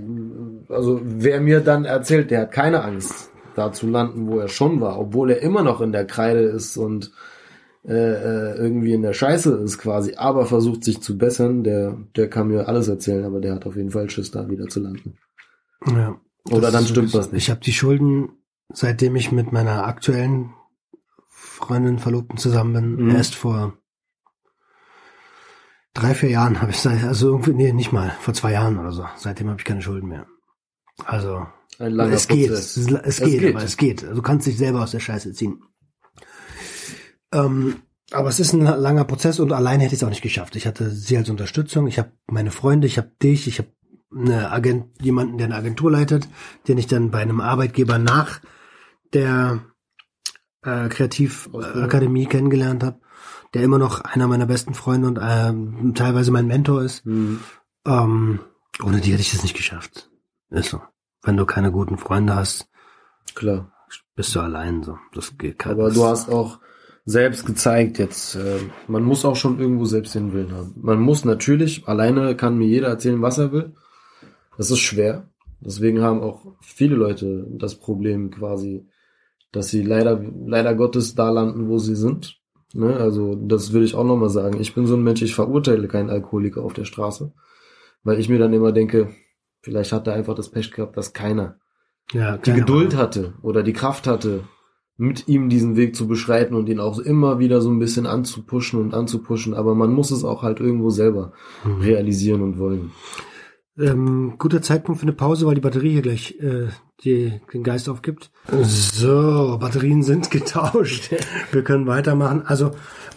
[0.68, 4.80] also wer mir dann erzählt, der hat keine Angst, da zu landen, wo er schon
[4.80, 7.10] war, obwohl er immer noch in der Kreide ist und
[7.86, 12.30] äh, äh, irgendwie in der Scheiße ist quasi, aber versucht sich zu bessern, der, der
[12.30, 15.18] kann mir alles erzählen, aber der hat auf jeden Fall Schiss, da wieder zu landen.
[15.86, 16.18] Ja.
[16.50, 17.44] Oder dann stimmt was nicht.
[17.44, 18.30] Ich habe die Schulden,
[18.72, 20.54] seitdem ich mit meiner aktuellen
[21.28, 23.16] Freundin, Verlobten zusammen bin, Mhm.
[23.16, 23.74] erst vor
[25.94, 28.92] drei, vier Jahren habe ich seit, also irgendwie, nee, nicht mal, vor zwei Jahren oder
[28.92, 29.04] so.
[29.16, 30.26] Seitdem habe ich keine Schulden mehr.
[31.04, 31.46] Also,
[31.78, 33.54] Ein es geht, es, es Es geht, geht.
[33.54, 34.02] aber es geht.
[34.02, 35.62] Du kannst dich selber aus der Scheiße ziehen.
[37.34, 37.76] Ähm,
[38.12, 40.56] aber es ist ein langer Prozess und alleine hätte ich es auch nicht geschafft.
[40.56, 43.68] Ich hatte sie als Unterstützung, ich habe meine Freunde, ich habe dich, ich habe
[44.14, 46.28] eine Agent, jemanden, der eine Agentur leitet,
[46.68, 48.40] den ich dann bei einem Arbeitgeber nach
[49.12, 49.60] der
[50.62, 53.00] äh, Kreativakademie kennengelernt habe,
[53.54, 57.04] der immer noch einer meiner besten Freunde und ähm, teilweise mein Mentor ist.
[57.06, 57.40] Mhm.
[57.86, 58.40] Ähm,
[58.82, 60.10] ohne die hätte ich es nicht geschafft.
[60.50, 60.80] Ist so.
[61.22, 62.68] Wenn du keine guten Freunde hast,
[63.34, 63.72] Klar.
[64.14, 64.98] bist du allein so.
[65.14, 66.60] Das geht Aber das- du hast auch
[67.04, 70.74] selbst gezeigt jetzt, äh, man muss auch schon irgendwo selbst den Willen haben.
[70.80, 73.72] Man muss natürlich, alleine kann mir jeder erzählen, was er will.
[74.56, 75.28] Das ist schwer.
[75.60, 78.86] Deswegen haben auch viele Leute das Problem quasi,
[79.52, 82.40] dass sie leider, leider Gottes da landen, wo sie sind.
[82.72, 82.96] Ne?
[82.96, 84.60] Also das würde ich auch nochmal sagen.
[84.60, 87.32] Ich bin so ein Mensch, ich verurteile keinen Alkoholiker auf der Straße.
[88.02, 89.14] Weil ich mir dann immer denke,
[89.62, 91.58] vielleicht hat er einfach das Pech gehabt, dass keiner
[92.12, 94.44] ja, die Geduld hatte oder die Kraft hatte,
[94.96, 98.80] mit ihm diesen Weg zu beschreiten und ihn auch immer wieder so ein bisschen anzupushen
[98.80, 99.54] und anzupushen.
[99.54, 101.32] Aber man muss es auch halt irgendwo selber
[101.64, 101.80] Mhm.
[101.80, 102.92] realisieren und wollen.
[103.76, 106.68] Ähm, guter Zeitpunkt für eine Pause, weil die Batterie hier gleich äh,
[107.02, 108.30] die, den Geist aufgibt.
[108.62, 111.10] So, Batterien sind getauscht.
[111.50, 112.42] Wir können weitermachen.
[112.46, 112.70] Also,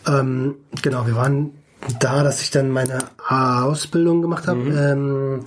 [0.08, 1.52] ähm, genau, wir waren
[2.00, 2.98] da, dass ich dann meine
[3.30, 4.62] Ausbildung gemacht habe.
[4.62, 5.42] Ähm,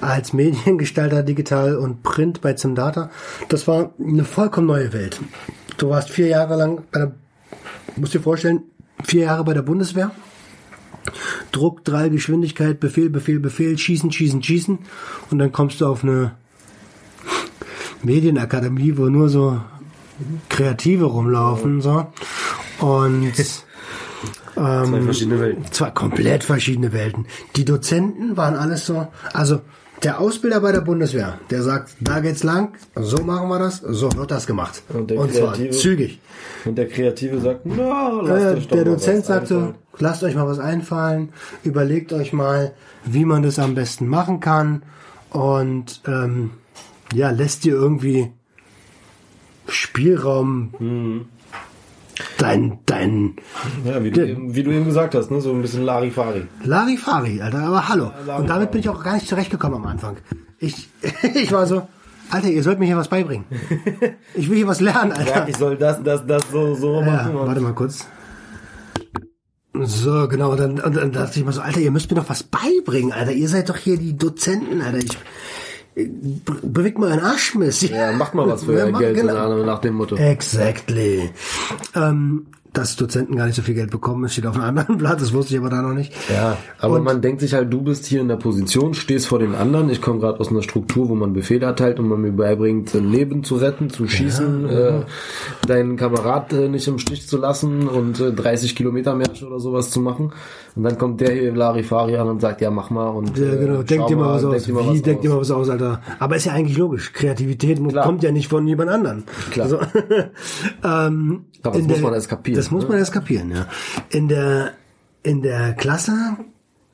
[0.00, 3.10] als Mediengestalter digital und Print bei Zimdata.
[3.48, 5.20] Das war eine vollkommen neue Welt.
[5.76, 7.12] Du warst vier Jahre lang bei der,
[7.96, 8.62] musst dir vorstellen,
[9.04, 10.10] vier Jahre bei der Bundeswehr.
[11.52, 14.78] Druck, drei, Geschwindigkeit, Befehl, Befehl, Befehl, schießen, schießen, schießen.
[15.30, 16.32] Und dann kommst du auf eine
[18.02, 19.60] Medienakademie, wo nur so
[20.48, 22.06] Kreative rumlaufen, so.
[22.80, 23.32] Und,
[24.54, 25.64] Zwei verschiedene Welten.
[25.70, 27.26] Zwei komplett verschiedene Welten.
[27.54, 29.60] Die Dozenten waren alles so, also
[30.02, 34.10] der Ausbilder bei der Bundeswehr, der sagt, da geht's lang, so machen wir das, so
[34.16, 34.82] wird das gemacht.
[34.90, 35.76] Und Und, zwar Kreative?
[35.76, 36.20] zügig.
[36.64, 39.74] Und der Kreative sagt, na, lasst Äh, der Dozent was sagte, einfallen.
[39.98, 41.30] lasst euch mal was einfallen,
[41.64, 42.72] überlegt euch mal,
[43.04, 44.82] wie man das am besten machen kann
[45.30, 46.50] und ähm,
[47.12, 48.30] ja, lässt dir irgendwie
[49.66, 51.24] Spielraum, Mhm.
[52.38, 53.36] Dein, dein
[53.84, 55.40] Ja, wie du, eben, wie du eben gesagt hast, ne?
[55.40, 56.46] so ein bisschen Larifari.
[56.64, 58.04] Larifari, Alter, aber hallo.
[58.04, 58.40] Larifari.
[58.40, 60.16] Und damit bin ich auch gar nicht zurechtgekommen am Anfang.
[60.58, 60.88] Ich,
[61.34, 61.86] ich war so,
[62.30, 63.44] Alter, ihr sollt mir hier was beibringen.
[64.34, 65.36] Ich will hier was lernen, Alter.
[65.36, 67.34] Ja, ich soll das, das, das so, so machen.
[67.34, 68.06] warte mal kurz.
[69.74, 72.42] So, genau, dann, und dann dachte ich mal so, Alter, ihr müsst mir doch was
[72.42, 73.32] beibringen, Alter.
[73.32, 74.98] Ihr seid doch hier die Dozenten, Alter.
[74.98, 75.16] Ich,
[76.62, 77.82] bewegt mal einen Arschmiss.
[77.88, 79.64] Ja, macht mal was für Ja, mach- Geld, genau.
[79.64, 80.16] nach dem Motto.
[80.16, 81.30] Exactly.
[81.94, 82.46] Ähm,
[82.78, 84.22] dass Dozenten gar nicht so viel Geld bekommen.
[84.22, 86.12] Das steht auf einem anderen Blatt, das wusste ich aber da noch nicht.
[86.32, 89.38] Ja, aber Und- man denkt sich halt, du bist hier in der Position, stehst vor
[89.38, 89.90] den anderen.
[89.90, 93.10] Ich komme gerade aus einer Struktur, wo man Befehle erteilt und man mir beibringt, ein
[93.10, 94.92] Leben zu retten, zu schießen, äh,
[95.66, 99.90] deinen Kamerad äh, nicht im Stich zu lassen und äh, 30 Kilometer Märsche oder sowas
[99.90, 100.32] zu machen.
[100.76, 103.80] Und dann kommt der hier Larifari an und sagt, ja mach mal und Ja, genau.
[103.80, 104.62] äh, Denk schau dir mal was denk aus.
[104.64, 105.24] dir mal Wie ihr aus.
[105.24, 106.00] mal was aus, Alter?
[106.20, 107.12] Aber ist ja eigentlich logisch.
[107.12, 108.04] Kreativität Klar.
[108.04, 109.24] kommt ja nicht von jemand anderen.
[109.50, 109.64] Klar.
[109.66, 109.80] Also,
[110.84, 113.66] ähm, Aber das muss man erst kapieren, Das muss man erst kapieren, ja.
[114.10, 114.72] In der,
[115.22, 116.36] in der Klasse,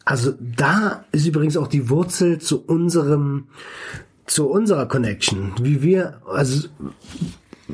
[0.05, 3.49] also da ist übrigens auch die Wurzel zu unserem,
[4.27, 5.53] zu unserer Connection.
[5.61, 6.69] Wie wir, also,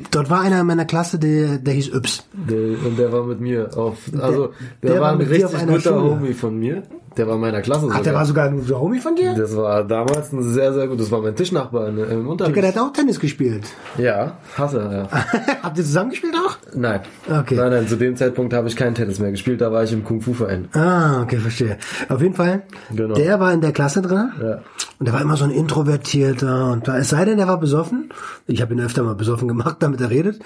[0.09, 2.25] dort war einer in meiner Klasse, der, der hieß Yps.
[2.33, 5.79] Der, und der war mit mir auf, also der, der war war ein richtig guter
[5.79, 6.01] Schule.
[6.01, 6.81] Homie von mir.
[7.17, 9.33] Der war in meiner Klasse Ach, der war sogar ein guter Homie von dir?
[9.35, 10.99] Das war damals ein sehr, sehr gut.
[10.99, 12.55] Das war mein Tischnachbar im Unterricht.
[12.55, 13.65] Der hat auch Tennis gespielt.
[13.97, 15.19] Ja, hasse, ja.
[15.63, 16.57] Habt ihr zusammen gespielt auch?
[16.73, 17.01] Nein.
[17.29, 17.55] Okay.
[17.55, 20.05] Nein, nein, zu dem Zeitpunkt habe ich keinen Tennis mehr gespielt, da war ich im
[20.05, 20.69] Kung-Fu-Verein.
[20.73, 21.77] Ah, okay, verstehe.
[22.07, 22.63] Auf jeden Fall,
[22.95, 23.15] Genau.
[23.15, 24.31] der war in der Klasse drin.
[24.41, 24.59] Ja.
[24.99, 26.71] Und der war immer so ein Introvertierter.
[26.71, 28.09] Und da, es sei denn, der war besoffen.
[28.47, 30.39] Ich habe ihn öfter mal besoffen gemacht, damit er redet.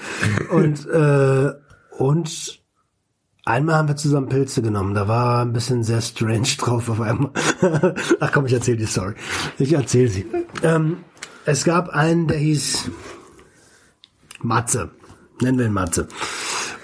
[0.51, 1.51] Und, äh,
[1.97, 2.59] und
[3.45, 4.93] einmal haben wir zusammen Pilze genommen.
[4.93, 7.31] Da war ein bisschen sehr strange drauf auf einmal.
[8.19, 9.13] Ach komm, ich erzähle die Story.
[9.57, 10.25] Ich erzähle sie.
[10.63, 10.97] Ähm,
[11.45, 12.89] es gab einen, der hieß
[14.41, 14.91] Matze.
[15.41, 16.07] Nennen wir ihn Matze.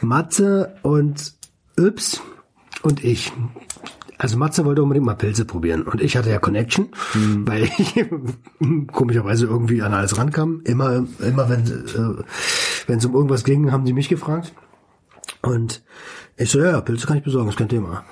[0.02, 1.34] Matze und
[1.78, 2.22] Yps
[2.84, 3.32] und ich.
[4.18, 5.82] Also Matze wollte unbedingt mal Pilze probieren.
[5.82, 8.06] Und ich hatte ja Connection, weil ich
[8.92, 10.62] komischerweise irgendwie an alles rankam.
[10.64, 12.24] Immer, immer wenn äh,
[12.86, 14.54] wenn es um irgendwas ging, haben sie mich gefragt.
[15.42, 15.82] Und
[16.38, 18.04] ich so, ja, Pilze kann ich besorgen, ist kein Thema.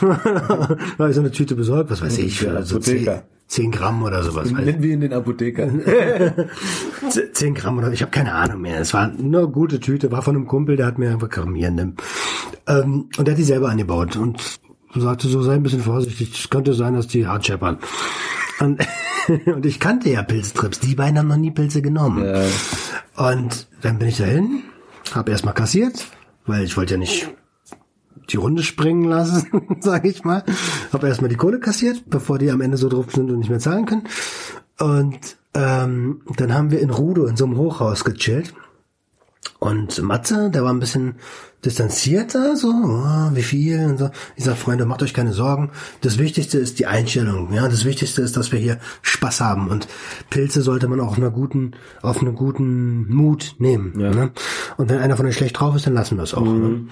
[0.00, 3.24] da habe ich so eine Tüte besorgt, was weiß ich, für so 10, Apotheker.
[3.48, 4.50] 10 Gramm oder sowas.
[4.50, 5.68] Nennen wir ihn den Apotheker.
[7.32, 8.80] 10 Gramm oder ich habe keine Ahnung mehr.
[8.80, 11.70] Es war eine gute Tüte, war von einem Kumpel, der hat mir einfach Gramm hier
[11.70, 11.94] nimm.
[12.66, 14.60] Ähm, und der hat die selber angebaut und
[14.94, 17.78] sagte so, sei ein bisschen vorsichtig, es könnte sein, dass die hart scheppern.
[18.60, 18.80] Und,
[19.46, 22.24] und ich kannte ja Pilztrips, die beiden haben noch nie Pilze genommen.
[22.24, 23.28] Ja.
[23.30, 24.62] Und dann bin ich dahin,
[25.14, 26.06] habe erstmal kassiert,
[26.46, 27.28] weil ich wollte ja nicht
[28.30, 29.46] die Runde springen lassen,
[29.80, 30.44] sage ich mal.
[30.92, 33.58] Habe erstmal die Kohle kassiert, bevor die am Ende so drauf sind und nicht mehr
[33.58, 34.08] zahlen können.
[34.78, 38.54] Und ähm, dann haben wir in Rudo in so einem Hochhaus gechillt.
[39.58, 41.16] Und Matze, der war ein bisschen
[41.64, 44.10] distanzierter, so, oh, wie viel und so.
[44.36, 45.70] Ich sag, Freunde, macht euch keine Sorgen.
[46.02, 47.52] Das Wichtigste ist die Einstellung.
[47.52, 49.68] Ja, das Wichtigste ist, dass wir hier Spaß haben.
[49.68, 49.88] Und
[50.30, 51.72] Pilze sollte man auch auf einer guten,
[52.02, 53.98] auf einen guten Mut nehmen.
[53.98, 54.10] Ja.
[54.10, 54.30] Ne?
[54.76, 56.44] Und wenn einer von euch schlecht drauf ist, dann lassen wir es auch.
[56.44, 56.84] Ne?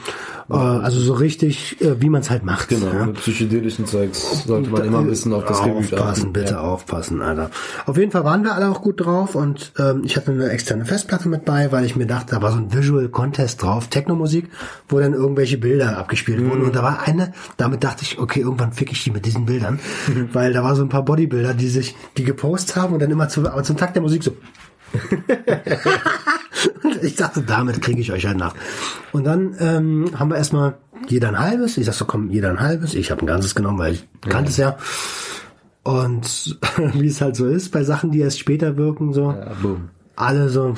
[0.51, 2.69] Äh, also so richtig, äh, wie man es halt macht.
[2.69, 3.07] Genau, Ja?
[3.07, 6.61] mit psychedelischen Zeugs sollte man immer ein bisschen auf das Gemüt Aufpassen, bitte Ja.
[6.61, 7.51] aufpassen, Alter.
[7.87, 10.85] Auf jeden Fall waren wir alle auch gut drauf und ähm, ich hatte eine externe
[10.85, 14.49] Festplatte mit bei, weil ich mir dachte, da war so ein Visual Contest drauf, Technomusik,
[14.89, 16.51] wo dann irgendwelche Bilder abgespielt Mhm.
[16.51, 16.63] wurden.
[16.63, 19.79] Und da war eine, damit dachte ich, okay, irgendwann fick ich die mit diesen Bildern.
[20.33, 23.29] weil da war so ein paar Bodybuilder, die sich, die gepostet haben und dann immer
[23.29, 24.37] zu, aber zum Takt der Musik so.
[27.03, 28.55] Ich dachte, damit kriege ich euch halt nach.
[29.13, 30.75] Und dann ähm, haben wir erstmal
[31.09, 31.77] jeder ein halbes.
[31.79, 32.95] Ich sag so, komm, jeder ein halbes.
[32.95, 34.77] Ich habe ein ganzes genommen, weil ich kannte es ja.
[35.83, 36.59] Und
[36.95, 39.89] wie es halt so ist, bei Sachen, die erst später wirken, so, Ja, boom.
[40.15, 40.75] alle so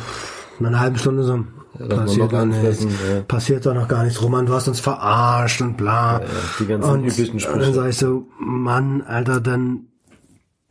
[0.60, 1.44] nach einer halben Stunde so,
[1.78, 3.20] passiert doch nichts, ja.
[3.26, 6.20] passiert doch noch gar nichts, Roman, du hast uns verarscht und bla.
[6.20, 6.26] ja,
[6.58, 7.58] die ganzen und üblichen Sprüche.
[7.58, 9.88] dann sage ich so, Mann, Alter, dann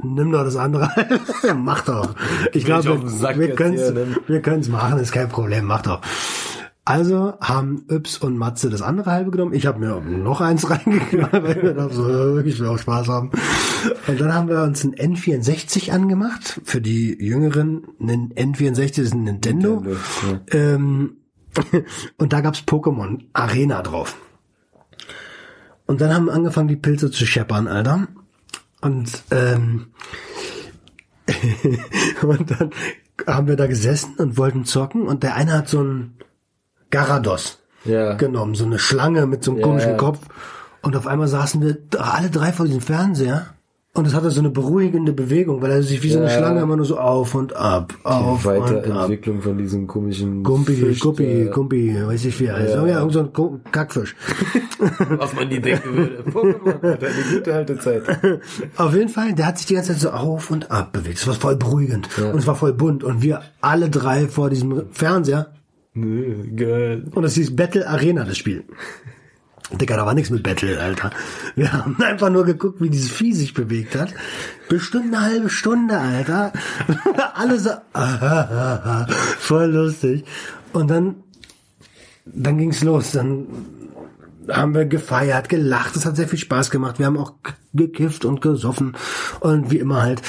[0.02, 0.90] nimm doch das andere.
[1.56, 2.16] mach doch.
[2.54, 4.08] Ich glaube, wir jetzt können ne?
[4.28, 6.02] wir können's machen, ist kein Problem, mach doch.
[6.86, 9.54] Also haben Yps und Matze das andere halbe genommen.
[9.54, 13.32] Ich habe mir noch eins reingeknallt, weil wir dachten, so, ich will auch Spaß haben.
[14.08, 16.60] Und dann haben wir uns ein N64 angemacht.
[16.66, 19.82] Für die Jüngeren, ein N64 ist ein Nintendo.
[19.82, 21.18] Nintendo, Ähm,
[22.18, 24.18] und da gab's Pokémon Arena drauf.
[25.86, 28.08] Und dann haben wir angefangen, die Pilze zu scheppern, Alter.
[28.82, 29.88] Und, ähm,
[32.24, 32.72] und dann
[33.26, 36.16] haben wir da gesessen und wollten zocken und der eine hat so ein
[36.94, 38.14] Garados Ja.
[38.14, 39.66] genommen, so eine Schlange mit so einem Ja.
[39.68, 40.20] komischen Kopf.
[40.82, 43.48] Und auf einmal saßen wir alle drei vor diesem Fernseher.
[43.96, 46.38] Und es hatte so eine beruhigende Bewegung, weil er sich wie so eine Ja.
[46.38, 48.70] Schlange immer nur so auf und ab, auf und ab.
[48.72, 52.74] Weiterentwicklung von diesem komischen Gumpi, Fisch, Guppi, äh, Gumpi, weiß ich wie er heißt.
[52.74, 54.16] Ja, ja irgend so ein Kackfisch.
[55.18, 56.24] was man nie denken würde.
[56.32, 58.02] Pokémon, Alter, eine gute alte Zeit.
[58.78, 61.20] Auf jeden Fall, der hat sich die ganze Zeit so auf und ab bewegt.
[61.20, 62.10] Es war voll beruhigend.
[62.18, 63.04] Und es war voll bunt.
[63.04, 65.52] Und wir alle drei vor diesem Fernseher.
[65.96, 67.06] Geil.
[67.14, 68.64] Und es hieß Battle Arena, das Spiel.
[69.72, 71.12] Digga, da war nichts mit Battle, Alter.
[71.56, 74.14] Wir haben einfach nur geguckt, wie dieses Vieh sich bewegt hat.
[74.70, 76.54] Bestimmt eine halbe Stunde, Alter.
[77.34, 77.72] Alle so,
[79.40, 80.26] voll lustig.
[80.74, 81.24] Und dann
[82.26, 83.12] dann ging's los.
[83.12, 83.48] Dann
[84.50, 85.96] haben wir gefeiert, gelacht.
[85.96, 87.00] Es hat sehr viel Spaß gemacht.
[87.00, 87.34] Wir haben auch
[87.74, 88.96] gekifft und gesoffen
[89.40, 90.22] und wie immer halt.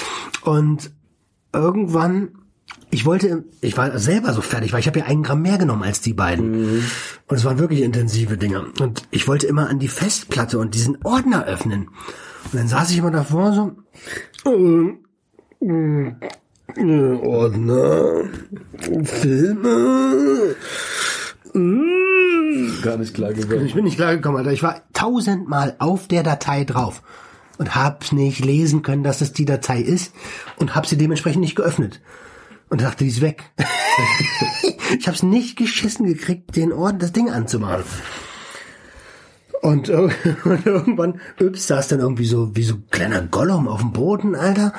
[0.43, 0.91] Und
[1.53, 2.31] irgendwann,
[2.95, 5.83] ich wollte, ich war selber so fertig, weil ich habe ja einen Gramm mehr genommen
[5.83, 6.77] als die beiden.
[6.77, 6.85] Mhm.
[7.27, 8.67] Und es waren wirklich intensive Dinge.
[8.81, 11.89] Und ich wollte immer an die Festplatte und diesen Ordner öffnen.
[12.45, 13.73] Und dann saß ich immer davor so.
[17.27, 18.25] Ordner,
[19.03, 20.55] Filme.
[22.83, 23.67] Gar nicht klar gekommen.
[23.67, 24.53] Ich bin nicht klar gekommen, Alter.
[24.53, 27.03] Ich war tausendmal auf der Datei drauf
[27.59, 30.15] und hab's nicht lesen können, dass es die Datei ist
[30.57, 32.01] und hab sie dementsprechend nicht geöffnet.
[32.69, 33.53] Und dachte, die ist weg.
[34.99, 37.85] ich hab's nicht geschissen gekriegt, den Orden das Ding anzumachen.
[39.63, 39.89] Und,
[40.45, 44.73] und irgendwann, Yps saß dann irgendwie so, wie so kleiner Gollum auf dem Boden, Alter.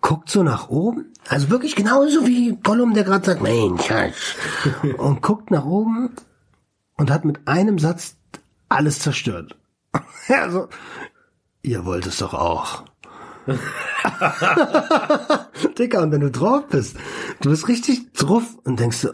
[0.00, 1.12] Guckt so nach oben.
[1.28, 4.36] Also wirklich genauso wie Gollum, der gerade sagt, mein Schatz.
[4.98, 6.10] Und guckt nach oben
[6.98, 8.16] und hat mit einem Satz
[8.68, 9.56] alles zerstört.
[10.28, 10.68] also,
[11.62, 12.84] ihr wollt es doch auch.
[15.78, 16.96] Dicker, und wenn du drauf bist,
[17.40, 19.10] du bist richtig drauf und denkst so,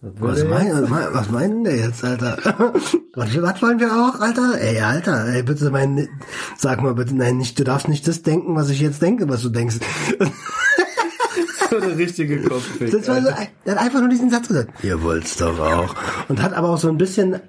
[0.00, 2.36] was, mein, was meinen der jetzt, Alter?
[3.14, 4.60] was, was wollen wir auch, Alter?
[4.60, 6.10] Ey, Alter, ey, bitte mein,
[6.58, 9.40] sag mal bitte, nein, nicht, du darfst nicht das denken, was ich jetzt denke, was
[9.40, 9.76] du denkst.
[11.70, 12.90] so eine richtige Kopffick.
[12.90, 13.30] Das war so,
[13.64, 14.84] der hat einfach nur diesen Satz gesagt.
[14.84, 15.94] Ihr wollt's doch auch.
[16.28, 17.40] Und hat aber auch so ein bisschen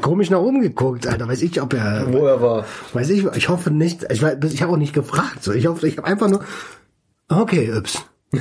[0.00, 1.28] komisch nach oben geguckt, Alter.
[1.28, 2.12] Weiß ich, ob er.
[2.12, 2.64] Wo er war.
[2.92, 4.06] Weiß ich, ich hoffe nicht.
[4.10, 5.42] Ich, weiß, ich habe auch nicht gefragt.
[5.42, 6.44] So, ich hoffe, ich habe einfach nur.
[7.28, 8.04] Okay, Yps.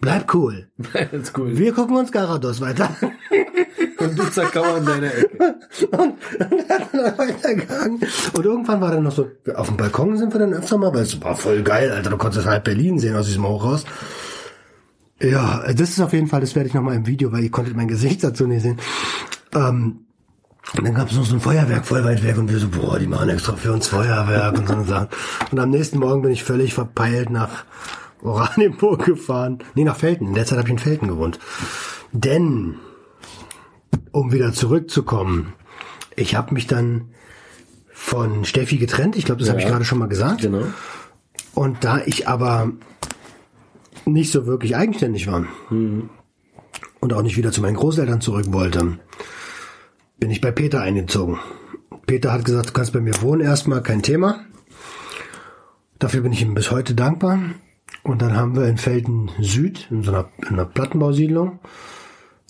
[0.00, 0.68] Bleib cool.
[0.76, 1.56] Bleib cool.
[1.56, 2.90] Wir gucken uns Garados weiter.
[3.98, 5.38] Und du zerkauer in deiner Ecke.
[5.92, 6.14] Und,
[6.50, 8.00] und hat dann weitergegangen.
[8.34, 11.04] Und irgendwann war dann noch so, auf dem Balkon sind wir dann öfter mal, weil
[11.04, 12.10] es war voll geil, Alter.
[12.10, 13.86] Du konntest halb Berlin sehen aus diesem Hochhaus.
[15.22, 17.50] Ja, das ist auf jeden Fall, das werde ich noch mal im Video, weil ihr
[17.50, 18.78] konntet mein Gesicht dazu nicht sehen.
[19.54, 20.03] Ähm,
[20.72, 22.98] und dann gab es noch so ein Feuerwerk voll weit weg und wir so, boah,
[22.98, 25.08] die machen extra für uns Feuerwerk und so eine Sachen.
[25.52, 27.64] Und am nächsten Morgen bin ich völlig verpeilt nach
[28.22, 29.58] Oranienburg gefahren.
[29.74, 30.28] Nee, nach Felten.
[30.28, 31.38] In der Zeit habe ich in Felten gewohnt.
[32.12, 32.76] Denn,
[34.10, 35.52] um wieder zurückzukommen,
[36.16, 37.10] ich habe mich dann
[37.92, 39.16] von Steffi getrennt.
[39.16, 40.42] Ich glaube, das ja, habe ich gerade schon mal gesagt.
[40.42, 40.64] Genau.
[41.54, 42.72] Und da ich aber
[44.06, 46.10] nicht so wirklich eigenständig war mhm.
[47.00, 48.98] und auch nicht wieder zu meinen Großeltern zurück wollte,
[50.24, 51.38] bin ich bei Peter eingezogen.
[52.06, 54.42] Peter hat gesagt, du kannst bei mir wohnen erstmal, kein Thema.
[55.98, 57.40] Dafür bin ich ihm bis heute dankbar.
[58.04, 61.58] Und dann haben wir in Felden Süd, in so einer, in einer Plattenbausiedlung,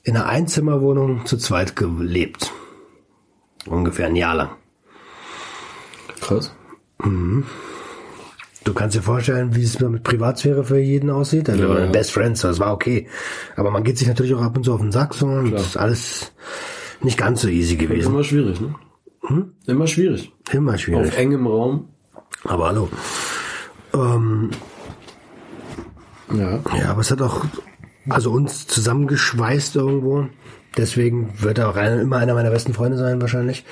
[0.04, 2.52] in einer Einzimmerwohnung zu zweit gelebt.
[3.66, 4.50] Ungefähr ein Jahr lang.
[6.20, 6.54] Krass.
[7.02, 7.44] Mhm.
[8.62, 11.50] Du kannst dir vorstellen, wie es mit Privatsphäre für jeden aussieht.
[11.50, 11.86] Also ja.
[11.86, 13.08] Best Friends, das war okay.
[13.56, 16.30] Aber man geht sich natürlich auch ab und zu auf den Sack so und alles
[17.02, 18.12] nicht ganz so easy gewesen.
[18.12, 18.74] Immer schwierig, ne?
[19.22, 19.52] Hm?
[19.66, 20.32] Immer schwierig.
[20.52, 21.08] Immer schwierig.
[21.08, 21.88] Auf engem Raum.
[22.44, 22.88] Aber hallo.
[23.94, 24.50] Ähm,
[26.32, 26.60] ja.
[26.78, 27.44] Ja, aber es hat auch
[28.08, 30.26] also uns zusammengeschweißt irgendwo.
[30.76, 33.64] Deswegen wird er auch immer einer meiner besten Freunde sein wahrscheinlich.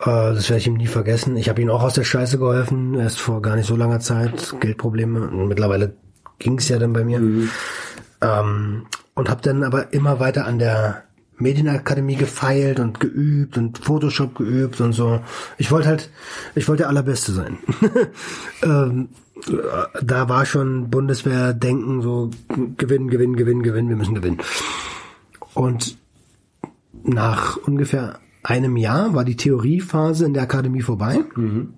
[0.00, 1.36] Äh, das werde ich ihm nie vergessen.
[1.36, 4.54] Ich habe ihm auch aus der Scheiße geholfen, erst vor gar nicht so langer Zeit.
[4.60, 5.28] Geldprobleme.
[5.28, 5.94] Und mittlerweile
[6.38, 7.20] ging es ja dann bei mir.
[7.20, 7.50] Mhm.
[8.20, 11.04] Ähm, und habe dann aber immer weiter an der
[11.40, 15.20] Medienakademie gefeilt und geübt und Photoshop geübt und so.
[15.58, 16.10] Ich wollte halt,
[16.54, 17.58] ich wollte der Allerbeste sein.
[18.62, 19.08] ähm,
[20.02, 22.30] da war schon Bundeswehr-Denken so,
[22.76, 24.38] gewinnen, gewinnen, gewinnen, gewinnen, wir müssen gewinnen.
[25.54, 25.96] Und
[27.02, 31.20] nach ungefähr einem Jahr war die Theoriephase in der Akademie vorbei.
[31.36, 31.74] Mhm.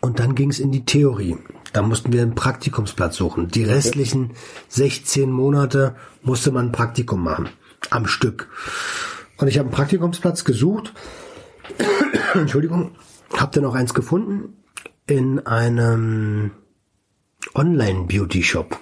[0.00, 1.36] Und dann ging es in die Theorie.
[1.72, 3.48] Da mussten wir einen Praktikumsplatz suchen.
[3.48, 4.30] Die restlichen
[4.68, 7.48] 16 Monate musste man ein Praktikum machen.
[7.88, 8.48] Am Stück.
[9.38, 10.92] Und ich habe einen Praktikumsplatz gesucht.
[12.34, 12.92] Entschuldigung.
[13.34, 14.56] Habe dann auch eins gefunden
[15.06, 16.50] in einem
[17.54, 18.78] Online-Beauty-Shop.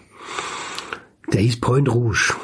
[1.33, 2.35] Der hieß Point Rouge.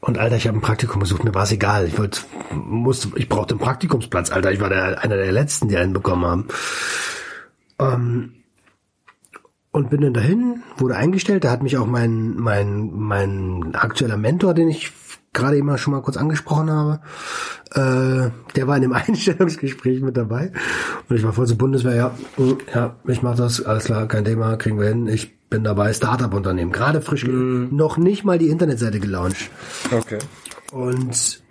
[0.00, 1.86] Und Alter, ich habe ein Praktikum besucht, mir war es egal.
[1.86, 2.20] Ich wollte,
[2.52, 4.52] musste, ich brauchte einen Praktikumsplatz, Alter.
[4.52, 6.48] Ich war der, einer der letzten, die einen bekommen haben.
[7.78, 8.34] Ähm,
[9.70, 11.44] und bin dann dahin, wurde eingestellt.
[11.44, 14.92] Da hat mich auch mein, mein, mein aktueller Mentor, den ich
[15.34, 17.00] gerade eben schon mal kurz angesprochen habe,
[17.72, 20.52] äh, der war in dem Einstellungsgespräch mit dabei.
[21.08, 24.24] Und ich war voll zur Bundeswehr, ja, mm, ja, ich mach das, alles klar, kein
[24.24, 25.06] Thema, kriegen wir hin.
[25.06, 27.74] Ich bin dabei, Startup-Unternehmen, gerade frisch, mm.
[27.74, 29.50] noch nicht mal die Internetseite gelauncht.
[29.90, 30.18] Okay.
[30.72, 31.42] Und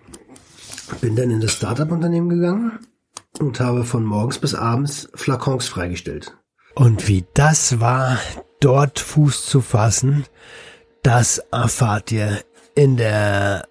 [1.02, 2.80] bin dann in das Startup-Unternehmen gegangen
[3.40, 6.36] und habe von morgens bis abends Flakons freigestellt.
[6.76, 8.18] Und wie das war,
[8.60, 10.26] dort Fuß zu fassen,
[11.04, 12.40] das erfahrt ihr
[12.76, 13.68] in der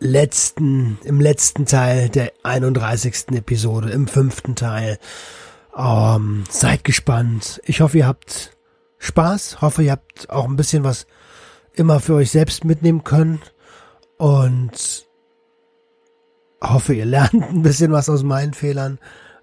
[0.00, 3.28] letzten, im letzten Teil der 31.
[3.32, 4.98] Episode, im fünften Teil.
[5.76, 7.60] Ähm, seid gespannt.
[7.64, 8.56] Ich hoffe, ihr habt
[8.98, 9.60] Spaß.
[9.60, 11.06] Hoffe, ihr habt auch ein bisschen was
[11.74, 13.40] immer für euch selbst mitnehmen können.
[14.16, 15.06] Und
[16.62, 18.98] hoffe, ihr lernt ein bisschen was aus meinen Fehlern.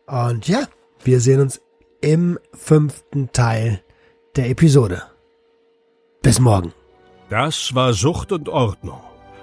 [0.05, 0.67] Und ja,
[1.03, 1.61] wir sehen uns
[2.01, 3.81] im fünften Teil
[4.35, 5.03] der Episode.
[6.21, 6.73] Bis morgen.
[7.29, 9.01] Das war Sucht und Ordnung.